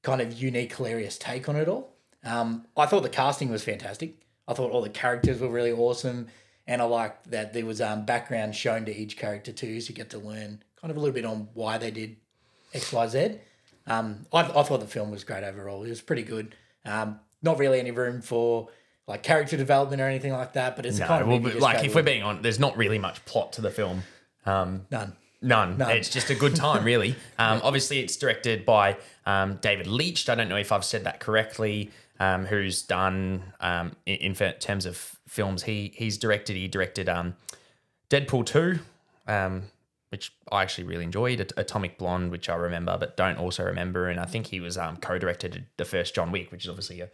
kind 0.02 0.20
of 0.20 0.32
unique, 0.40 0.76
hilarious 0.76 1.16
take 1.18 1.48
on 1.48 1.56
it 1.56 1.68
all. 1.68 1.94
Um, 2.24 2.66
I 2.76 2.86
thought 2.86 3.02
the 3.02 3.08
casting 3.08 3.50
was 3.50 3.64
fantastic. 3.64 4.21
I 4.48 4.54
thought 4.54 4.70
all 4.70 4.82
the 4.82 4.88
characters 4.90 5.40
were 5.40 5.48
really 5.48 5.72
awesome, 5.72 6.28
and 6.66 6.82
I 6.82 6.84
liked 6.84 7.30
that 7.30 7.52
there 7.52 7.66
was 7.66 7.80
um, 7.80 8.04
background 8.04 8.54
shown 8.54 8.84
to 8.86 8.96
each 8.96 9.16
character 9.16 9.52
too, 9.52 9.80
so 9.80 9.90
you 9.90 9.94
get 9.94 10.10
to 10.10 10.18
learn 10.18 10.62
kind 10.80 10.90
of 10.90 10.96
a 10.96 11.00
little 11.00 11.14
bit 11.14 11.24
on 11.24 11.48
why 11.54 11.78
they 11.78 11.90
did 11.90 12.16
X, 12.74 12.92
Y, 12.92 13.06
Z. 13.06 13.38
Um, 13.86 14.26
I, 14.32 14.40
I 14.40 14.62
thought 14.62 14.80
the 14.80 14.86
film 14.86 15.10
was 15.10 15.24
great 15.24 15.44
overall. 15.44 15.84
It 15.84 15.88
was 15.88 16.00
pretty 16.00 16.22
good. 16.22 16.54
Um, 16.84 17.20
not 17.42 17.58
really 17.58 17.80
any 17.80 17.90
room 17.90 18.22
for 18.22 18.68
like 19.06 19.22
character 19.22 19.56
development 19.56 20.00
or 20.00 20.06
anything 20.06 20.32
like 20.32 20.52
that, 20.54 20.76
but 20.76 20.86
it's 20.86 20.98
No, 20.98 21.06
kind 21.06 21.22
of 21.22 21.28
well, 21.28 21.40
movie 21.40 21.54
but, 21.54 21.62
like 21.62 21.84
if 21.84 21.94
we're 21.94 22.02
being 22.02 22.22
on, 22.22 22.42
there's 22.42 22.60
not 22.60 22.76
really 22.76 22.98
much 22.98 23.24
plot 23.24 23.52
to 23.54 23.60
the 23.60 23.70
film. 23.70 24.02
Um, 24.46 24.86
none. 24.90 25.14
None. 25.44 25.80
It's 25.80 26.08
just 26.08 26.30
a 26.30 26.36
good 26.36 26.54
time, 26.54 26.84
really. 26.84 27.16
Um, 27.38 27.60
obviously, 27.64 27.98
it's 27.98 28.16
directed 28.16 28.64
by 28.64 28.96
um, 29.26 29.56
David 29.56 29.88
Leitch. 29.88 30.28
I 30.28 30.36
don't 30.36 30.48
know 30.48 30.56
if 30.56 30.70
I've 30.70 30.84
said 30.84 31.02
that 31.04 31.18
correctly. 31.18 31.90
Um, 32.22 32.46
who's 32.46 32.82
done 32.82 33.42
um, 33.60 33.96
in, 34.06 34.34
in 34.36 34.52
terms 34.60 34.86
of 34.86 34.96
films? 35.26 35.64
He 35.64 35.92
he's 35.96 36.18
directed. 36.18 36.56
He 36.56 36.68
directed 36.68 37.08
um, 37.08 37.34
Deadpool 38.10 38.46
two, 38.46 38.78
um, 39.26 39.64
which 40.10 40.32
I 40.50 40.62
actually 40.62 40.84
really 40.84 41.04
enjoyed. 41.04 41.52
Atomic 41.56 41.98
Blonde, 41.98 42.30
which 42.30 42.48
I 42.48 42.54
remember, 42.54 42.96
but 42.98 43.16
don't 43.16 43.38
also 43.38 43.64
remember. 43.64 44.08
And 44.08 44.20
I 44.20 44.26
think 44.26 44.46
he 44.46 44.60
was 44.60 44.78
um, 44.78 44.98
co-directed 44.98 45.66
the 45.78 45.84
first 45.84 46.14
John 46.14 46.30
Wick, 46.30 46.52
which 46.52 46.64
is 46.64 46.68
obviously 46.68 47.00
a 47.00 47.08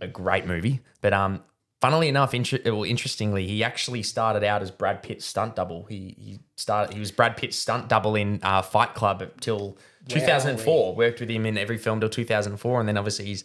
a 0.00 0.08
great 0.08 0.46
movie. 0.46 0.80
But 1.00 1.12
um, 1.12 1.42
funnily 1.80 2.08
enough, 2.08 2.34
inter- 2.34 2.60
well, 2.64 2.84
interestingly, 2.84 3.46
he 3.46 3.62
actually 3.62 4.02
started 4.02 4.42
out 4.42 4.62
as 4.62 4.70
Brad 4.70 5.02
Pitt's 5.02 5.24
stunt 5.24 5.56
double. 5.56 5.84
He 5.84 6.16
he 6.18 6.40
started 6.56 6.94
he 6.94 7.00
was 7.00 7.12
Brad 7.12 7.36
Pitt's 7.36 7.56
stunt 7.56 7.88
double 7.88 8.14
in 8.14 8.40
uh, 8.42 8.62
Fight 8.62 8.94
Club 8.94 9.22
till 9.40 9.76
2004. 10.08 10.94
Worked 10.94 11.20
with 11.20 11.30
him 11.30 11.46
in 11.46 11.58
every 11.58 11.78
film 11.78 12.00
till 12.00 12.08
2004, 12.08 12.80
and 12.80 12.88
then 12.88 12.96
obviously 12.96 13.26
he's 13.26 13.44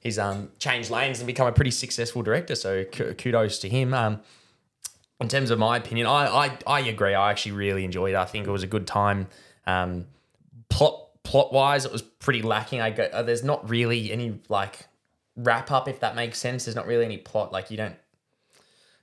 he's 0.00 0.18
um 0.18 0.50
changed 0.58 0.90
lanes 0.90 1.20
and 1.20 1.26
become 1.26 1.46
a 1.46 1.52
pretty 1.52 1.70
successful 1.70 2.22
director. 2.22 2.54
So 2.54 2.84
k- 2.84 3.14
kudos 3.14 3.58
to 3.60 3.68
him. 3.68 3.94
Um, 3.94 4.20
in 5.20 5.28
terms 5.28 5.50
of 5.50 5.58
my 5.58 5.76
opinion, 5.76 6.06
I, 6.06 6.26
I 6.26 6.58
I 6.66 6.80
agree. 6.80 7.14
I 7.14 7.30
actually 7.30 7.52
really 7.52 7.84
enjoyed 7.84 8.14
it. 8.14 8.16
I 8.16 8.24
think 8.24 8.46
it 8.46 8.50
was 8.50 8.62
a 8.62 8.66
good 8.66 8.86
time. 8.86 9.28
Um, 9.66 10.06
plot 10.70 11.08
plot 11.22 11.52
wise, 11.52 11.84
it 11.84 11.92
was 11.92 12.02
pretty 12.02 12.42
lacking. 12.42 12.80
I 12.80 12.90
go, 12.90 13.04
uh, 13.04 13.22
there's 13.22 13.44
not 13.44 13.68
really 13.68 14.10
any 14.10 14.40
like 14.48 14.86
wrap 15.36 15.70
up 15.70 15.88
if 15.88 16.00
that 16.00 16.16
makes 16.16 16.38
sense. 16.38 16.64
There's 16.64 16.76
not 16.76 16.86
really 16.86 17.04
any 17.04 17.18
plot. 17.18 17.52
Like 17.52 17.70
you 17.70 17.76
don't. 17.76 17.96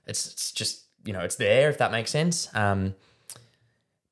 It's 0.06 0.26
it's 0.26 0.52
just 0.52 0.84
you 1.04 1.12
know 1.12 1.20
it's 1.20 1.36
there 1.36 1.70
if 1.70 1.78
that 1.78 1.92
makes 1.92 2.10
sense. 2.10 2.48
Um, 2.54 2.94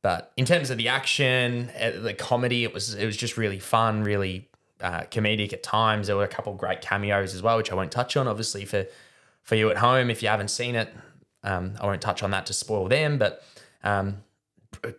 but 0.02 0.32
in 0.36 0.44
terms 0.44 0.70
of 0.70 0.78
the 0.78 0.86
action, 0.86 1.70
uh, 1.80 1.90
the 2.00 2.14
comedy, 2.14 2.62
it 2.62 2.72
was 2.72 2.94
it 2.94 3.04
was 3.04 3.16
just 3.16 3.36
really 3.36 3.58
fun, 3.58 4.04
really 4.04 4.48
uh, 4.80 5.02
comedic 5.10 5.52
at 5.52 5.62
times. 5.62 6.06
There 6.06 6.16
were 6.16 6.24
a 6.24 6.28
couple 6.28 6.52
of 6.52 6.58
great 6.58 6.80
cameos 6.80 7.34
as 7.34 7.42
well, 7.42 7.56
which 7.56 7.72
I 7.72 7.74
won't 7.74 7.92
touch 7.92 8.16
on. 8.16 8.28
Obviously 8.28 8.64
for 8.64 8.86
for 9.42 9.54
you 9.54 9.70
at 9.70 9.76
home, 9.76 10.10
if 10.10 10.22
you 10.22 10.28
haven't 10.28 10.48
seen 10.48 10.74
it, 10.74 10.92
um, 11.44 11.74
I 11.80 11.86
won't 11.86 12.02
touch 12.02 12.22
on 12.22 12.32
that 12.32 12.46
to 12.46 12.52
spoil 12.52 12.88
them. 12.88 13.16
But 13.16 13.42
um, 13.84 14.24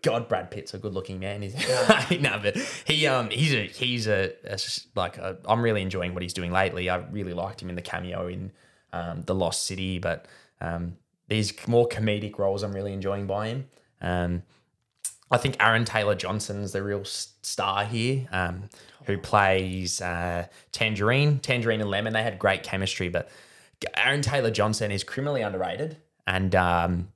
God, 0.01 0.27
Brad 0.27 0.51
Pitt's 0.51 0.73
a 0.73 0.77
good-looking 0.77 1.19
man. 1.19 1.41
He's 1.41 1.55
no, 2.19 2.39
but 2.41 2.57
he 2.85 3.07
um 3.07 3.29
he's 3.29 3.53
a 3.53 3.67
he's 3.67 4.07
a, 4.07 4.33
a 4.45 4.57
like 4.95 5.19
i 5.19 5.35
I'm 5.45 5.61
really 5.61 5.81
enjoying 5.81 6.13
what 6.13 6.23
he's 6.23 6.33
doing 6.33 6.51
lately. 6.51 6.89
I 6.89 6.97
really 6.97 7.33
liked 7.33 7.61
him 7.61 7.69
in 7.69 7.75
the 7.75 7.81
cameo 7.81 8.27
in 8.27 8.51
um, 8.93 9.23
the 9.25 9.35
Lost 9.35 9.65
City, 9.65 9.99
but 9.99 10.25
um, 10.61 10.97
these 11.27 11.53
more 11.67 11.87
comedic 11.87 12.37
roles 12.39 12.63
I'm 12.63 12.73
really 12.73 12.93
enjoying 12.93 13.27
by 13.27 13.47
him. 13.47 13.65
Um, 14.01 14.43
I 15.29 15.37
think 15.37 15.57
Aaron 15.59 15.85
Taylor 15.85 16.15
Johnson's 16.15 16.71
the 16.71 16.81
real 16.81 17.03
star 17.03 17.83
here, 17.85 18.27
um, 18.31 18.69
who 19.05 19.17
plays 19.17 20.01
uh, 20.01 20.47
Tangerine. 20.71 21.39
Tangerine 21.39 21.81
and 21.81 21.89
Lemon, 21.89 22.13
they 22.13 22.23
had 22.23 22.39
great 22.39 22.63
chemistry, 22.63 23.09
but 23.09 23.29
Aaron 23.95 24.21
Taylor 24.21 24.51
Johnson 24.51 24.91
is 24.91 25.03
criminally 25.03 25.41
underrated. 25.41 25.97
And 26.25 26.55
um, 26.55 27.09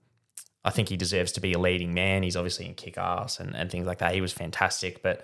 I 0.63 0.71
think 0.71 0.89
he 0.89 0.97
deserves 0.97 1.31
to 1.33 1.41
be 1.41 1.53
a 1.53 1.59
leading 1.59 1.93
man. 1.93 2.23
He's 2.23 2.35
obviously 2.35 2.65
in 2.65 2.75
kick 2.75 2.97
ass 2.97 3.39
and, 3.39 3.55
and 3.55 3.71
things 3.71 3.87
like 3.87 3.99
that. 3.99 4.13
He 4.13 4.21
was 4.21 4.33
fantastic, 4.33 5.01
but 5.01 5.23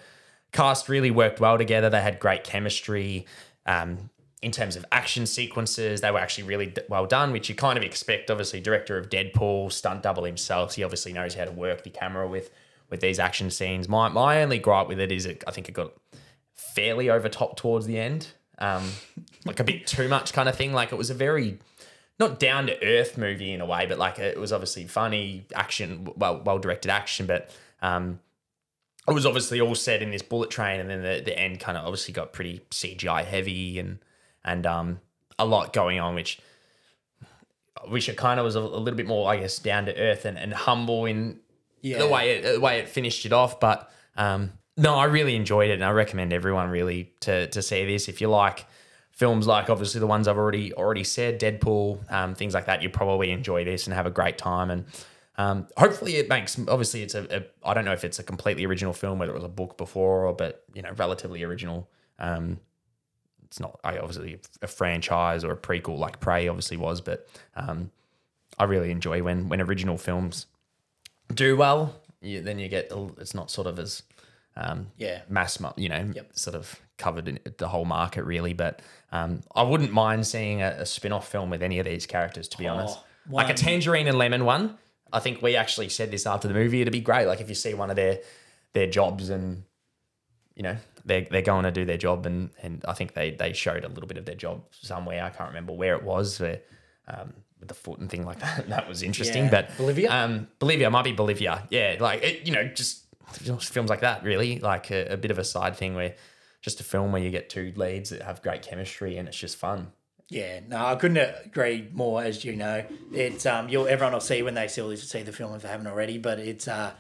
cast 0.52 0.88
really 0.88 1.12
worked 1.12 1.40
well 1.40 1.58
together. 1.58 1.90
They 1.90 2.02
had 2.02 2.20
great 2.20 2.44
chemistry. 2.44 3.26
Um, 3.66 4.10
in 4.42 4.52
terms 4.52 4.76
of 4.76 4.86
action 4.92 5.26
sequences, 5.26 6.02
they 6.02 6.12
were 6.12 6.20
actually 6.20 6.46
really 6.46 6.74
well 6.90 7.06
done, 7.06 7.32
which 7.32 7.50
you 7.50 7.56
kind 7.56 7.78
of 7.78 7.84
expect. 7.84 8.30
Obviously, 8.30 8.62
director 8.62 8.98
of 8.98 9.10
Deadpool, 9.10 9.72
stunt 9.72 10.04
double 10.04 10.24
himself, 10.24 10.76
he 10.76 10.84
obviously 10.84 11.12
knows 11.12 11.34
how 11.34 11.46
to 11.46 11.52
work 11.52 11.84
the 11.84 11.90
camera 11.90 12.28
with 12.28 12.52
with 12.90 13.02
these 13.02 13.20
action 13.20 13.50
scenes. 13.50 13.88
My 13.88 14.10
my 14.10 14.42
only 14.42 14.60
gripe 14.60 14.88
with 14.88 15.00
it 15.00 15.12
is 15.12 15.26
it, 15.26 15.44
I 15.48 15.52
think 15.52 15.70
it 15.70 15.74
got 15.74 15.94
fairly 16.56 17.10
over 17.10 17.30
top 17.30 17.58
towards 17.58 17.86
the 17.86 18.00
end, 18.00 18.28
um, 18.60 18.90
like 19.46 19.60
a 19.60 19.64
bit 19.64 19.88
too 19.88 20.08
much 20.08 20.34
kind 20.34 20.50
of 20.50 20.56
thing. 20.56 20.74
Like 20.74 20.92
it 20.92 20.98
was 20.98 21.10
a 21.10 21.14
very 21.14 21.60
not 22.20 22.40
down 22.40 22.68
to 22.68 22.84
earth 22.84 23.18
movie 23.18 23.54
in 23.54 23.62
a 23.62 23.66
way, 23.66 23.86
but 23.86 23.98
like 23.98 24.20
it 24.20 24.40
was 24.40 24.52
obviously 24.52 24.86
funny 24.86 25.46
action, 25.54 26.08
well 26.16 26.42
well 26.44 26.60
directed 26.60 26.90
action, 26.90 27.26
but 27.26 27.50
um, 27.82 28.20
it 29.08 29.14
was 29.14 29.26
obviously 29.26 29.62
all 29.62 29.76
set 29.76 30.02
in 30.02 30.12
this 30.12 30.22
bullet 30.22 30.50
train, 30.50 30.80
and 30.80 30.90
then 30.90 31.02
the, 31.02 31.22
the 31.24 31.38
end 31.38 31.60
kind 31.60 31.78
of 31.78 31.86
obviously 31.86 32.14
got 32.14 32.34
pretty 32.34 32.62
CGI 32.72 33.24
heavy 33.26 33.80
and 33.80 34.00
and 34.44 34.66
um, 34.66 35.00
a 35.38 35.46
lot 35.46 35.74
going 35.74 36.00
on, 36.00 36.16
which 36.16 36.40
I 37.86 37.90
wish 37.90 38.10
it 38.10 38.18
kind 38.18 38.40
of 38.40 38.44
was 38.44 38.56
a, 38.56 38.60
a 38.60 38.62
little 38.62 38.98
bit 38.98 39.08
more, 39.08 39.30
I 39.30 39.38
guess, 39.38 39.60
down 39.60 39.86
to 39.86 39.98
earth 39.98 40.26
and, 40.26 40.38
and 40.38 40.54
humble 40.54 41.06
in 41.06 41.40
Yeah. 41.92 42.00
the 42.00 42.08
way 42.08 42.32
it, 42.32 42.54
the 42.54 42.60
way 42.60 42.80
it 42.80 42.90
finished 42.90 43.26
it 43.26 43.34
off. 43.34 43.60
But 43.60 43.92
um, 44.16 44.54
no, 44.76 44.96
I 44.96 45.06
really 45.06 45.36
enjoyed 45.36 45.70
it, 45.70 45.74
and 45.74 45.84
I 45.84 45.92
recommend 45.92 46.34
everyone 46.34 46.70
really 46.70 47.14
to 47.22 47.48
to 47.48 47.62
see 47.62 47.86
this 47.86 48.08
if 48.08 48.22
you 48.22 48.30
like 48.30 48.66
films 49.12 49.48
like 49.48 49.68
obviously 49.70 50.00
the 50.00 50.08
ones 50.08 50.28
I've 50.28 50.38
already 50.38 50.74
already 50.74 51.04
said, 51.04 51.40
Deadpool, 51.40 52.12
um, 52.12 52.36
things 52.36 52.54
like 52.54 52.66
that. 52.68 52.84
You 52.84 52.90
probably 52.90 53.32
enjoy 53.32 53.66
this 53.66 53.88
and 53.88 53.94
have 53.94 54.06
a 54.06 54.12
great 54.12 54.38
time 54.38 54.72
and. 54.72 54.86
Um, 55.40 55.68
hopefully 55.78 56.16
it 56.16 56.30
makes 56.30 56.58
obviously 56.68 57.04
it's 57.04 57.14
a, 57.14 57.28
a 57.30 57.70
I 57.70 57.76
don't 57.76 57.86
know 57.86 57.94
if 57.94 58.04
it's 58.04 58.18
a 58.18 58.24
completely 58.24 58.66
original 58.66 58.92
film 58.92 59.20
whether 59.20 59.34
it 59.34 59.36
was 59.36 59.44
a 59.44 59.48
book 59.48 59.78
before 59.78 60.26
or 60.26 60.34
but 60.34 60.64
you 60.74 60.82
know 60.82 60.90
relatively 60.98 61.44
original 61.44 61.88
um, 62.18 62.60
it's 63.48 63.60
not 63.60 63.80
I 63.84 63.98
obviously 63.98 64.40
a 64.62 64.68
franchise 64.68 65.44
or 65.44 65.52
a 65.52 65.58
prequel 65.58 65.98
like 65.98 66.20
Prey 66.20 66.48
obviously 66.48 66.78
was, 66.78 67.02
but 67.02 67.28
um, 67.56 67.92
I 68.60 68.66
really 68.66 68.92
enjoy 68.92 69.24
when 69.24 69.50
when 69.50 69.62
original 69.62 69.98
films 69.98 70.46
do 71.34 71.56
well. 71.58 71.96
You, 72.22 72.42
then 72.42 72.60
you 72.60 72.68
get 72.68 72.92
it's 73.20 73.34
not 73.36 73.52
sort 73.52 73.68
of 73.68 73.80
as 73.80 74.04
um, 74.56 74.88
Yeah. 74.98 75.22
mass, 75.30 75.60
you 75.76 75.90
know, 75.90 76.12
Yep. 76.14 76.32
sort 76.34 76.56
of 76.56 76.80
covered 76.98 77.28
in 77.28 77.40
the 77.58 77.68
whole 77.68 77.86
market 77.86 78.24
really. 78.24 78.54
But 78.54 78.82
um, 79.12 79.42
I 79.56 79.64
wouldn't 79.64 79.92
mind 79.94 80.26
seeing 80.26 80.62
a, 80.62 80.70
a 80.80 80.86
spin 80.86 81.12
off 81.12 81.28
film 81.30 81.50
with 81.50 81.62
any 81.62 81.80
of 81.80 81.86
these 81.86 82.06
characters, 82.06 82.48
to 82.50 82.58
be 82.58 82.68
honest. 82.68 82.98
Like 83.30 83.50
a 83.50 83.54
Tangerine 83.54 84.08
and 84.08 84.18
Lemon 84.18 84.46
one. 84.46 84.78
I 85.14 85.20
think 85.20 85.42
we 85.42 85.56
actually 85.56 85.90
said 85.90 86.12
this 86.12 86.26
after 86.26 86.48
the 86.48 86.54
movie. 86.54 86.82
It'd 86.82 86.92
be 86.92 87.00
great. 87.02 87.28
Like 87.28 87.40
if 87.40 87.50
you 87.50 87.56
see 87.56 87.74
one 87.74 87.90
of 87.90 87.96
their 87.96 88.20
their 88.74 88.88
jobs 88.88 89.30
and 89.30 89.64
you 90.56 90.64
know 90.64 90.76
they're 91.06 91.28
they're 91.30 91.42
going 91.42 91.64
to 91.64 91.72
do 91.72 91.86
their 91.86 91.98
job 91.98 92.26
and 92.26 92.50
and 92.62 92.84
I 92.88 92.94
think 92.94 93.14
they 93.14 93.32
they 93.32 93.54
showed 93.54 93.84
a 93.86 93.90
little 93.90 94.08
bit 94.08 94.18
of 94.18 94.26
their 94.26 94.36
job 94.36 94.64
somewhere. 94.72 95.24
I 95.24 95.30
can't 95.30 95.50
remember 95.50 95.74
where 95.74 95.96
it 95.96 96.04
was. 96.04 96.40
Where, 96.40 96.60
um, 97.08 97.34
with 97.60 97.70
the 97.70 97.76
foot 97.76 98.00
and 98.00 98.10
thing 98.10 98.26
like 98.26 98.40
that. 98.40 98.68
That 98.70 98.88
was 98.88 99.04
interesting. 99.04 99.46
Yeah. 99.46 99.52
But 99.52 99.78
Bolivia? 99.78 100.12
um, 100.12 100.48
Bolivia 100.60 100.90
might 100.90 101.04
be 101.04 101.14
Bolivia. 101.14 101.68
Yeah, 101.70 101.98
like 102.00 102.24
it, 102.24 102.48
you 102.48 102.54
know, 102.54 102.66
just 102.68 103.04
films 103.32 103.90
like 103.90 104.02
that. 104.02 104.24
Really, 104.24 104.60
like 104.60 104.92
a, 104.92 105.14
a 105.14 105.18
bit 105.18 105.32
of 105.32 105.40
a 105.40 105.44
side 105.44 105.76
thing 105.76 105.96
where 105.96 106.16
just 106.62 106.80
a 106.80 106.84
film 106.84 107.12
where 107.12 107.22
you 107.22 107.30
get 107.30 107.50
two 107.50 107.74
leads 107.76 108.10
that 108.10 108.22
have 108.22 108.42
great 108.42 108.62
chemistry 108.62 109.18
and 109.18 109.28
it's 109.28 109.38
just 109.38 109.58
fun. 109.58 109.92
Yeah, 110.30 110.60
no, 110.68 110.86
I 110.86 110.96
couldn't 110.96 111.18
agree 111.46 111.88
more. 111.94 112.22
As 112.22 112.44
you 112.44 112.56
know, 112.56 112.84
it's 113.14 113.46
um, 113.46 113.70
you'll 113.70 113.88
everyone 113.88 114.14
will 114.14 114.20
see 114.20 114.42
when 114.42 114.56
they 114.56 114.68
see 114.68 114.96
see 114.98 115.24
the 115.24 115.32
film 115.32 115.56
if 115.56 115.62
they 115.62 115.70
haven't 115.70 115.88
already. 115.88 116.18
But 116.18 116.40
it's 116.40 116.68
uh, 116.68 116.92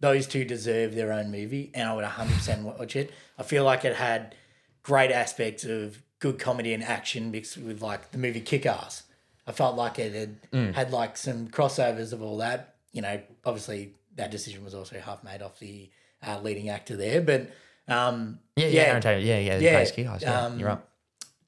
those 0.00 0.26
two 0.26 0.44
deserve 0.44 0.94
their 0.94 1.12
own 1.12 1.30
movie, 1.30 1.70
and 1.74 1.88
I 1.88 1.94
would 1.94 2.04
hundred 2.04 2.34
percent 2.34 2.62
watch 2.62 2.94
it. 2.94 3.12
I 3.38 3.42
feel 3.44 3.64
like 3.64 3.84
it 3.84 3.96
had 3.96 4.34
great 4.82 5.10
aspects 5.10 5.64
of 5.64 6.02
good 6.18 6.38
comedy 6.38 6.72
and 6.74 6.82
action 6.82 7.30
mixed 7.30 7.56
with 7.56 7.80
like 7.80 8.10
the 8.10 8.18
movie 8.18 8.40
Kick 8.40 8.66
Ass. 8.66 9.04
I 9.46 9.52
felt 9.52 9.76
like 9.76 9.98
it 9.98 10.12
had 10.52 10.74
had 10.74 10.90
like 10.92 11.16
some 11.16 11.48
crossovers 11.48 12.12
of 12.12 12.20
all 12.22 12.38
that. 12.38 12.76
You 12.92 13.02
know, 13.02 13.20
obviously 13.44 13.94
that 14.16 14.30
decision 14.30 14.64
was 14.64 14.74
also 14.74 14.98
half 14.98 15.22
made 15.22 15.42
off 15.42 15.58
the 15.58 15.90
uh, 16.26 16.40
leading 16.40 16.68
actor 16.70 16.96
there, 16.96 17.20
but 17.20 17.50
um, 17.88 18.40
Yeah, 18.56 18.66
yeah, 18.68 18.82
Aaron 18.82 19.02
Taylor, 19.02 19.18
yeah, 19.20 19.38
yeah. 19.38 19.58
Yeah, 19.58 19.78
Yeah, 19.78 19.84
Kick 19.84 20.06
yeah 20.22 20.40
um, 20.46 20.58
you're 20.58 20.70
up. 20.70 20.88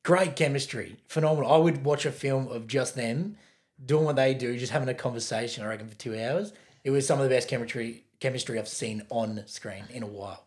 great 0.04 0.36
chemistry, 0.36 0.96
phenomenal. 1.08 1.50
I 1.52 1.56
would 1.56 1.84
watch 1.84 2.04
a 2.06 2.12
film 2.12 2.46
of 2.48 2.66
just 2.66 2.94
them 2.94 3.36
doing 3.84 4.04
what 4.04 4.16
they 4.16 4.34
do, 4.34 4.56
just 4.58 4.72
having 4.72 4.88
a 4.88 4.94
conversation. 4.94 5.64
I 5.64 5.68
reckon 5.68 5.88
for 5.88 5.94
two 5.96 6.18
hours. 6.18 6.52
It 6.84 6.90
was 6.90 7.06
some 7.06 7.18
of 7.18 7.24
the 7.28 7.34
best 7.34 7.48
chemistry 7.48 8.04
chemistry 8.20 8.58
I've 8.58 8.68
seen 8.68 9.02
on 9.10 9.42
screen 9.46 9.84
in 9.90 10.02
a 10.02 10.06
while. 10.06 10.44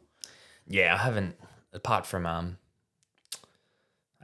Yeah, 0.68 0.94
I 0.94 0.98
haven't. 0.98 1.36
Apart 1.74 2.06
from 2.06 2.26
um, 2.26 2.58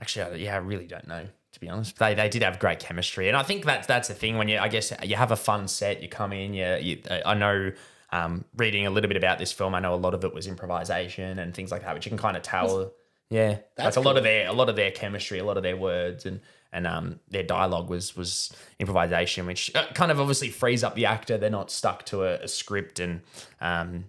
actually, 0.00 0.24
I- 0.32 0.34
yeah, 0.36 0.54
I 0.54 0.58
really 0.58 0.86
don't 0.86 1.06
know 1.08 1.28
to 1.58 1.66
be 1.66 1.70
honest. 1.70 1.98
They 1.98 2.14
they 2.14 2.28
did 2.28 2.42
have 2.42 2.58
great 2.58 2.78
chemistry, 2.78 3.28
and 3.28 3.36
I 3.36 3.42
think 3.42 3.64
that's 3.64 3.86
that's 3.86 4.08
the 4.08 4.14
thing 4.14 4.38
when 4.38 4.48
you 4.48 4.58
I 4.58 4.68
guess 4.68 4.92
you 5.02 5.16
have 5.16 5.32
a 5.32 5.36
fun 5.36 5.68
set. 5.68 6.02
You 6.02 6.08
come 6.08 6.32
in, 6.32 6.54
you, 6.54 6.76
you 6.80 7.02
I 7.24 7.34
know. 7.34 7.72
Um, 8.10 8.46
reading 8.56 8.86
a 8.86 8.90
little 8.90 9.08
bit 9.08 9.18
about 9.18 9.38
this 9.38 9.52
film, 9.52 9.74
I 9.74 9.80
know 9.80 9.92
a 9.92 9.96
lot 9.96 10.14
of 10.14 10.24
it 10.24 10.32
was 10.32 10.46
improvisation 10.46 11.38
and 11.38 11.52
things 11.52 11.70
like 11.70 11.82
that, 11.82 11.92
which 11.94 12.06
you 12.06 12.10
can 12.10 12.16
kind 12.16 12.38
of 12.38 12.42
tell. 12.42 12.90
Yeah, 13.28 13.58
That's 13.76 13.98
like 13.98 14.02
a 14.02 14.08
lot 14.08 14.16
of 14.16 14.22
their 14.22 14.48
a 14.48 14.52
lot 14.54 14.70
of 14.70 14.76
their 14.76 14.90
chemistry, 14.90 15.40
a 15.40 15.44
lot 15.44 15.58
of 15.58 15.62
their 15.62 15.76
words 15.76 16.24
and 16.24 16.40
and 16.72 16.86
um 16.86 17.20
their 17.28 17.42
dialogue 17.42 17.90
was 17.90 18.16
was 18.16 18.50
improvisation, 18.78 19.44
which 19.44 19.70
uh, 19.74 19.92
kind 19.92 20.10
of 20.10 20.18
obviously 20.20 20.48
frees 20.48 20.82
up 20.82 20.94
the 20.94 21.04
actor. 21.04 21.36
They're 21.36 21.50
not 21.50 21.70
stuck 21.70 22.06
to 22.06 22.22
a, 22.22 22.44
a 22.44 22.48
script, 22.48 22.98
and 22.98 23.20
um 23.60 24.06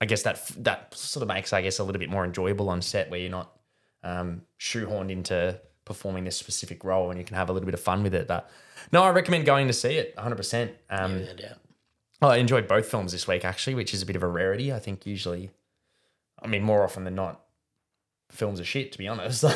I 0.00 0.06
guess 0.06 0.22
that 0.22 0.46
that 0.58 0.94
sort 0.94 1.22
of 1.22 1.28
makes 1.28 1.52
I 1.52 1.62
guess 1.62 1.80
a 1.80 1.84
little 1.84 1.98
bit 1.98 2.10
more 2.10 2.24
enjoyable 2.24 2.68
on 2.70 2.80
set 2.80 3.10
where 3.10 3.18
you're 3.18 3.28
not 3.28 3.50
um, 4.04 4.42
shoehorned 4.60 5.10
into 5.10 5.58
performing 5.84 6.24
this 6.24 6.36
specific 6.36 6.84
role 6.84 7.10
and 7.10 7.18
you 7.18 7.24
can 7.24 7.36
have 7.36 7.48
a 7.48 7.52
little 7.52 7.66
bit 7.66 7.74
of 7.74 7.80
fun 7.80 8.02
with 8.02 8.14
it. 8.14 8.26
But 8.26 8.50
no, 8.92 9.02
I 9.02 9.10
recommend 9.10 9.44
going 9.44 9.66
to 9.66 9.72
see 9.72 9.96
it 9.96 10.16
100%. 10.16 10.70
Um, 10.90 11.14
Without 11.14 11.30
a 11.30 11.42
doubt. 11.42 11.58
I 12.22 12.36
enjoyed 12.36 12.66
both 12.68 12.86
films 12.86 13.12
this 13.12 13.28
week 13.28 13.44
actually, 13.44 13.74
which 13.74 13.92
is 13.92 14.02
a 14.02 14.06
bit 14.06 14.16
of 14.16 14.22
a 14.22 14.28
rarity. 14.28 14.72
I 14.72 14.78
think 14.78 15.04
usually, 15.06 15.50
I 16.42 16.46
mean, 16.46 16.62
more 16.62 16.82
often 16.84 17.04
than 17.04 17.14
not, 17.14 17.42
films 18.30 18.60
are 18.60 18.64
shit 18.64 18.92
to 18.92 18.98
be 18.98 19.08
honest. 19.08 19.44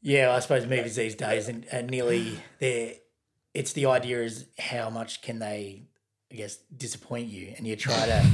Yeah, 0.00 0.32
I 0.32 0.38
suppose 0.38 0.64
movies 0.66 0.96
these 0.96 1.14
days 1.14 1.48
and, 1.48 1.66
and 1.72 1.90
nearly 1.90 2.38
there. 2.60 2.92
It's 3.54 3.72
the 3.72 3.86
idea 3.86 4.22
is 4.22 4.46
how 4.58 4.90
much 4.90 5.22
can 5.22 5.40
they, 5.40 5.82
I 6.30 6.36
guess, 6.36 6.56
disappoint 6.76 7.28
you, 7.28 7.52
and 7.56 7.66
you 7.66 7.74
try 7.74 8.06
to 8.06 8.24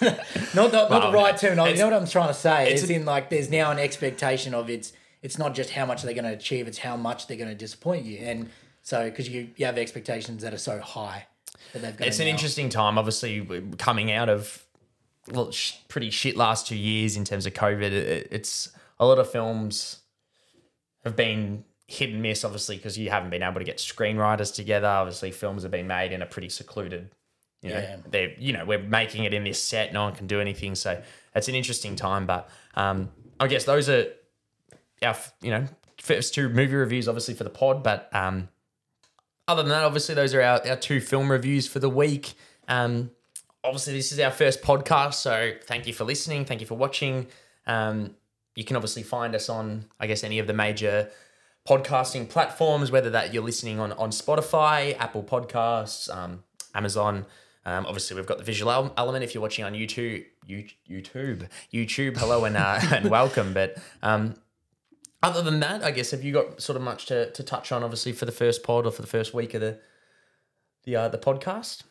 not 0.54 0.72
not, 0.72 0.72
not 0.72 0.90
Well, 0.90 1.12
the 1.12 1.18
right 1.18 1.36
term. 1.36 1.58
You 1.58 1.74
know 1.76 1.84
what 1.90 1.92
I'm 1.92 2.06
trying 2.06 2.28
to 2.28 2.34
say? 2.34 2.72
it's 2.72 2.82
It's 2.82 2.90
in 2.90 3.04
like 3.04 3.28
there's 3.28 3.50
now 3.50 3.70
an 3.70 3.78
expectation 3.78 4.54
of 4.54 4.70
it's 4.70 4.94
it's 5.22 5.38
not 5.38 5.54
just 5.54 5.70
how 5.70 5.86
much 5.86 6.02
they're 6.02 6.14
going 6.14 6.24
to 6.24 6.32
achieve; 6.32 6.66
it's 6.68 6.78
how 6.78 6.96
much 6.96 7.26
they're 7.26 7.36
going 7.36 7.48
to 7.50 7.54
disappoint 7.54 8.04
you, 8.04 8.18
and 8.18 8.50
so 8.82 9.04
because 9.08 9.28
you 9.28 9.48
you 9.56 9.66
have 9.66 9.78
expectations 9.78 10.42
that 10.42 10.52
are 10.52 10.58
so 10.58 10.80
high 10.80 11.26
that 11.72 11.82
they've 11.82 11.96
got. 11.96 12.08
it's 12.08 12.18
an 12.18 12.26
now- 12.26 12.32
interesting 12.32 12.68
time, 12.68 12.98
obviously, 12.98 13.62
coming 13.78 14.10
out 14.12 14.28
of 14.28 14.64
well, 15.30 15.52
sh- 15.52 15.74
pretty 15.88 16.10
shit 16.10 16.36
last 16.36 16.66
two 16.66 16.76
years 16.76 17.16
in 17.16 17.24
terms 17.24 17.46
of 17.46 17.54
COVID. 17.54 17.92
It, 17.92 18.28
it's 18.32 18.70
a 18.98 19.06
lot 19.06 19.18
of 19.18 19.30
films 19.30 20.00
have 21.04 21.16
been 21.16 21.64
hit 21.86 22.10
and 22.10 22.22
miss, 22.22 22.44
obviously, 22.44 22.76
because 22.76 22.98
you 22.98 23.10
haven't 23.10 23.30
been 23.30 23.42
able 23.42 23.60
to 23.60 23.64
get 23.64 23.78
screenwriters 23.78 24.54
together. 24.54 24.86
Obviously, 24.88 25.30
films 25.30 25.62
have 25.62 25.70
been 25.72 25.86
made 25.86 26.12
in 26.12 26.22
a 26.22 26.26
pretty 26.26 26.48
secluded. 26.48 27.10
You 27.60 27.70
know, 27.70 27.78
Yeah. 27.78 27.96
they're 28.10 28.32
you 28.38 28.52
know 28.52 28.64
we're 28.64 28.82
making 28.82 29.22
it 29.24 29.32
in 29.32 29.44
this 29.44 29.62
set. 29.62 29.92
No 29.92 30.02
one 30.04 30.14
can 30.14 30.26
do 30.26 30.40
anything, 30.40 30.74
so 30.74 31.00
it's 31.36 31.48
an 31.48 31.54
interesting 31.54 31.94
time. 31.94 32.26
But 32.26 32.48
um, 32.74 33.10
I 33.38 33.46
guess 33.46 33.64
those 33.64 33.88
are 33.88 34.06
our 35.02 35.16
you 35.40 35.50
know 35.50 35.66
first 36.00 36.34
two 36.34 36.48
movie 36.48 36.74
reviews, 36.74 37.08
obviously 37.08 37.34
for 37.34 37.44
the 37.44 37.50
pod. 37.50 37.82
But 37.82 38.08
um, 38.12 38.48
other 39.48 39.62
than 39.62 39.70
that, 39.70 39.84
obviously, 39.84 40.14
those 40.14 40.34
are 40.34 40.42
our, 40.42 40.66
our 40.68 40.76
two 40.76 41.00
film 41.00 41.30
reviews 41.30 41.66
for 41.66 41.78
the 41.78 41.88
week. 41.88 42.34
Um, 42.68 43.10
obviously, 43.64 43.94
this 43.94 44.12
is 44.12 44.18
our 44.18 44.30
first 44.30 44.62
podcast, 44.62 45.14
so 45.14 45.52
thank 45.64 45.86
you 45.86 45.92
for 45.92 46.04
listening. 46.04 46.44
Thank 46.44 46.60
you 46.60 46.66
for 46.66 46.76
watching. 46.76 47.26
Um, 47.66 48.16
you 48.54 48.64
can 48.64 48.76
obviously 48.76 49.02
find 49.02 49.34
us 49.34 49.48
on, 49.48 49.86
I 49.98 50.06
guess, 50.06 50.24
any 50.24 50.38
of 50.38 50.46
the 50.46 50.52
major 50.52 51.10
podcasting 51.66 52.28
platforms, 52.28 52.90
whether 52.90 53.10
that 53.10 53.32
you're 53.32 53.44
listening 53.44 53.78
on 53.80 53.92
on 53.92 54.10
Spotify, 54.10 54.98
Apple 54.98 55.22
Podcasts, 55.22 56.14
um, 56.14 56.42
Amazon. 56.74 57.26
Um, 57.64 57.86
obviously, 57.86 58.16
we've 58.16 58.26
got 58.26 58.38
the 58.38 58.44
visual 58.44 58.92
element. 58.96 59.22
If 59.22 59.34
you're 59.34 59.42
watching 59.42 59.64
on 59.64 59.72
YouTube, 59.72 60.24
YouTube, 60.48 61.48
YouTube, 61.72 62.16
hello 62.16 62.44
and 62.44 62.56
uh, 62.56 62.80
and 62.92 63.08
welcome. 63.08 63.54
But 63.54 63.78
um, 64.02 64.34
other 65.22 65.42
than 65.42 65.60
that, 65.60 65.84
I 65.84 65.90
guess 65.90 66.10
have 66.10 66.24
you 66.24 66.32
got 66.32 66.60
sort 66.60 66.76
of 66.76 66.82
much 66.82 67.06
to, 67.06 67.30
to 67.30 67.42
touch 67.42 67.72
on? 67.72 67.82
Obviously, 67.82 68.12
for 68.12 68.24
the 68.24 68.32
first 68.32 68.62
pod 68.62 68.86
or 68.86 68.90
for 68.90 69.02
the 69.02 69.08
first 69.08 69.32
week 69.32 69.54
of 69.54 69.60
the 69.60 69.78
the 70.84 70.96
uh, 70.96 71.08
the 71.08 71.18
podcast? 71.18 71.82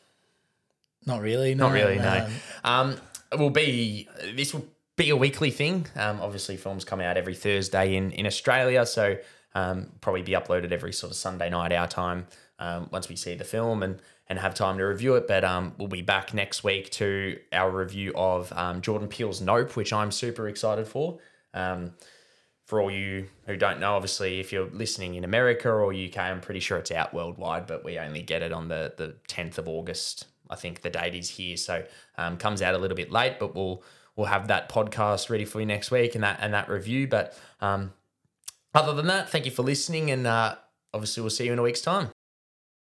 Not 1.05 1.21
really. 1.21 1.55
Not 1.55 1.71
really, 1.71 1.97
no. 1.97 2.27
Um, 2.63 2.97
it 3.31 3.39
will 3.39 3.49
be 3.49 4.07
this 4.35 4.53
will 4.53 4.67
be 4.97 5.09
a 5.09 5.15
weekly 5.15 5.51
thing. 5.51 5.87
Um, 5.95 6.19
obviously, 6.21 6.57
films 6.57 6.83
come 6.83 7.01
out 7.01 7.17
every 7.17 7.35
Thursday 7.35 7.95
in 7.95 8.11
in 8.11 8.25
Australia, 8.25 8.85
so 8.85 9.17
um, 9.55 9.91
probably 10.01 10.21
be 10.21 10.33
uploaded 10.33 10.71
every 10.71 10.93
sort 10.93 11.11
of 11.11 11.17
Sunday 11.17 11.49
night 11.49 11.71
our 11.71 11.87
time 11.87 12.27
um, 12.59 12.89
once 12.91 13.09
we 13.09 13.15
see 13.15 13.35
the 13.35 13.43
film 13.43 13.81
and 13.83 13.99
and 14.27 14.39
have 14.39 14.53
time 14.53 14.77
to 14.77 14.83
review 14.83 15.15
it. 15.15 15.27
But 15.27 15.43
um, 15.43 15.73
we'll 15.77 15.87
be 15.87 16.01
back 16.01 16.33
next 16.33 16.63
week 16.63 16.89
to 16.91 17.39
our 17.51 17.69
review 17.69 18.13
of 18.15 18.53
um, 18.53 18.81
Jordan 18.81 19.07
Peele's 19.07 19.41
Nope, 19.41 19.75
which 19.75 19.91
I'm 19.91 20.11
super 20.11 20.47
excited 20.47 20.87
for. 20.87 21.19
Um, 21.53 21.93
for 22.71 22.79
all 22.79 22.89
you 22.89 23.27
who 23.47 23.57
don't 23.57 23.81
know, 23.81 23.95
obviously, 23.95 24.39
if 24.39 24.53
you're 24.53 24.69
listening 24.69 25.15
in 25.15 25.25
America 25.25 25.69
or 25.69 25.93
UK, 25.93 26.17
I'm 26.17 26.39
pretty 26.39 26.61
sure 26.61 26.77
it's 26.77 26.89
out 26.89 27.13
worldwide, 27.13 27.67
but 27.67 27.83
we 27.83 27.99
only 27.99 28.21
get 28.21 28.41
it 28.41 28.53
on 28.53 28.69
the 28.69 28.93
the 28.95 29.15
10th 29.27 29.57
of 29.57 29.67
August. 29.67 30.27
I 30.49 30.55
think 30.55 30.79
the 30.79 30.89
date 30.89 31.13
is 31.13 31.31
here, 31.31 31.57
so 31.57 31.83
um, 32.17 32.37
comes 32.37 32.61
out 32.61 32.73
a 32.73 32.77
little 32.77 32.95
bit 32.95 33.11
late, 33.11 33.39
but 33.41 33.55
we'll 33.55 33.83
we'll 34.15 34.27
have 34.27 34.47
that 34.47 34.69
podcast 34.69 35.29
ready 35.29 35.43
for 35.43 35.59
you 35.59 35.65
next 35.65 35.91
week 35.91 36.15
and 36.15 36.23
that 36.23 36.39
and 36.41 36.53
that 36.53 36.69
review. 36.69 37.09
But 37.09 37.37
um, 37.59 37.91
other 38.73 38.93
than 38.93 39.07
that, 39.07 39.29
thank 39.29 39.43
you 39.43 39.51
for 39.51 39.63
listening, 39.63 40.09
and 40.09 40.25
uh, 40.25 40.55
obviously 40.93 41.19
we'll 41.19 41.29
see 41.29 41.47
you 41.47 41.51
in 41.51 41.59
a 41.59 41.63
week's 41.63 41.81
time. 41.81 42.11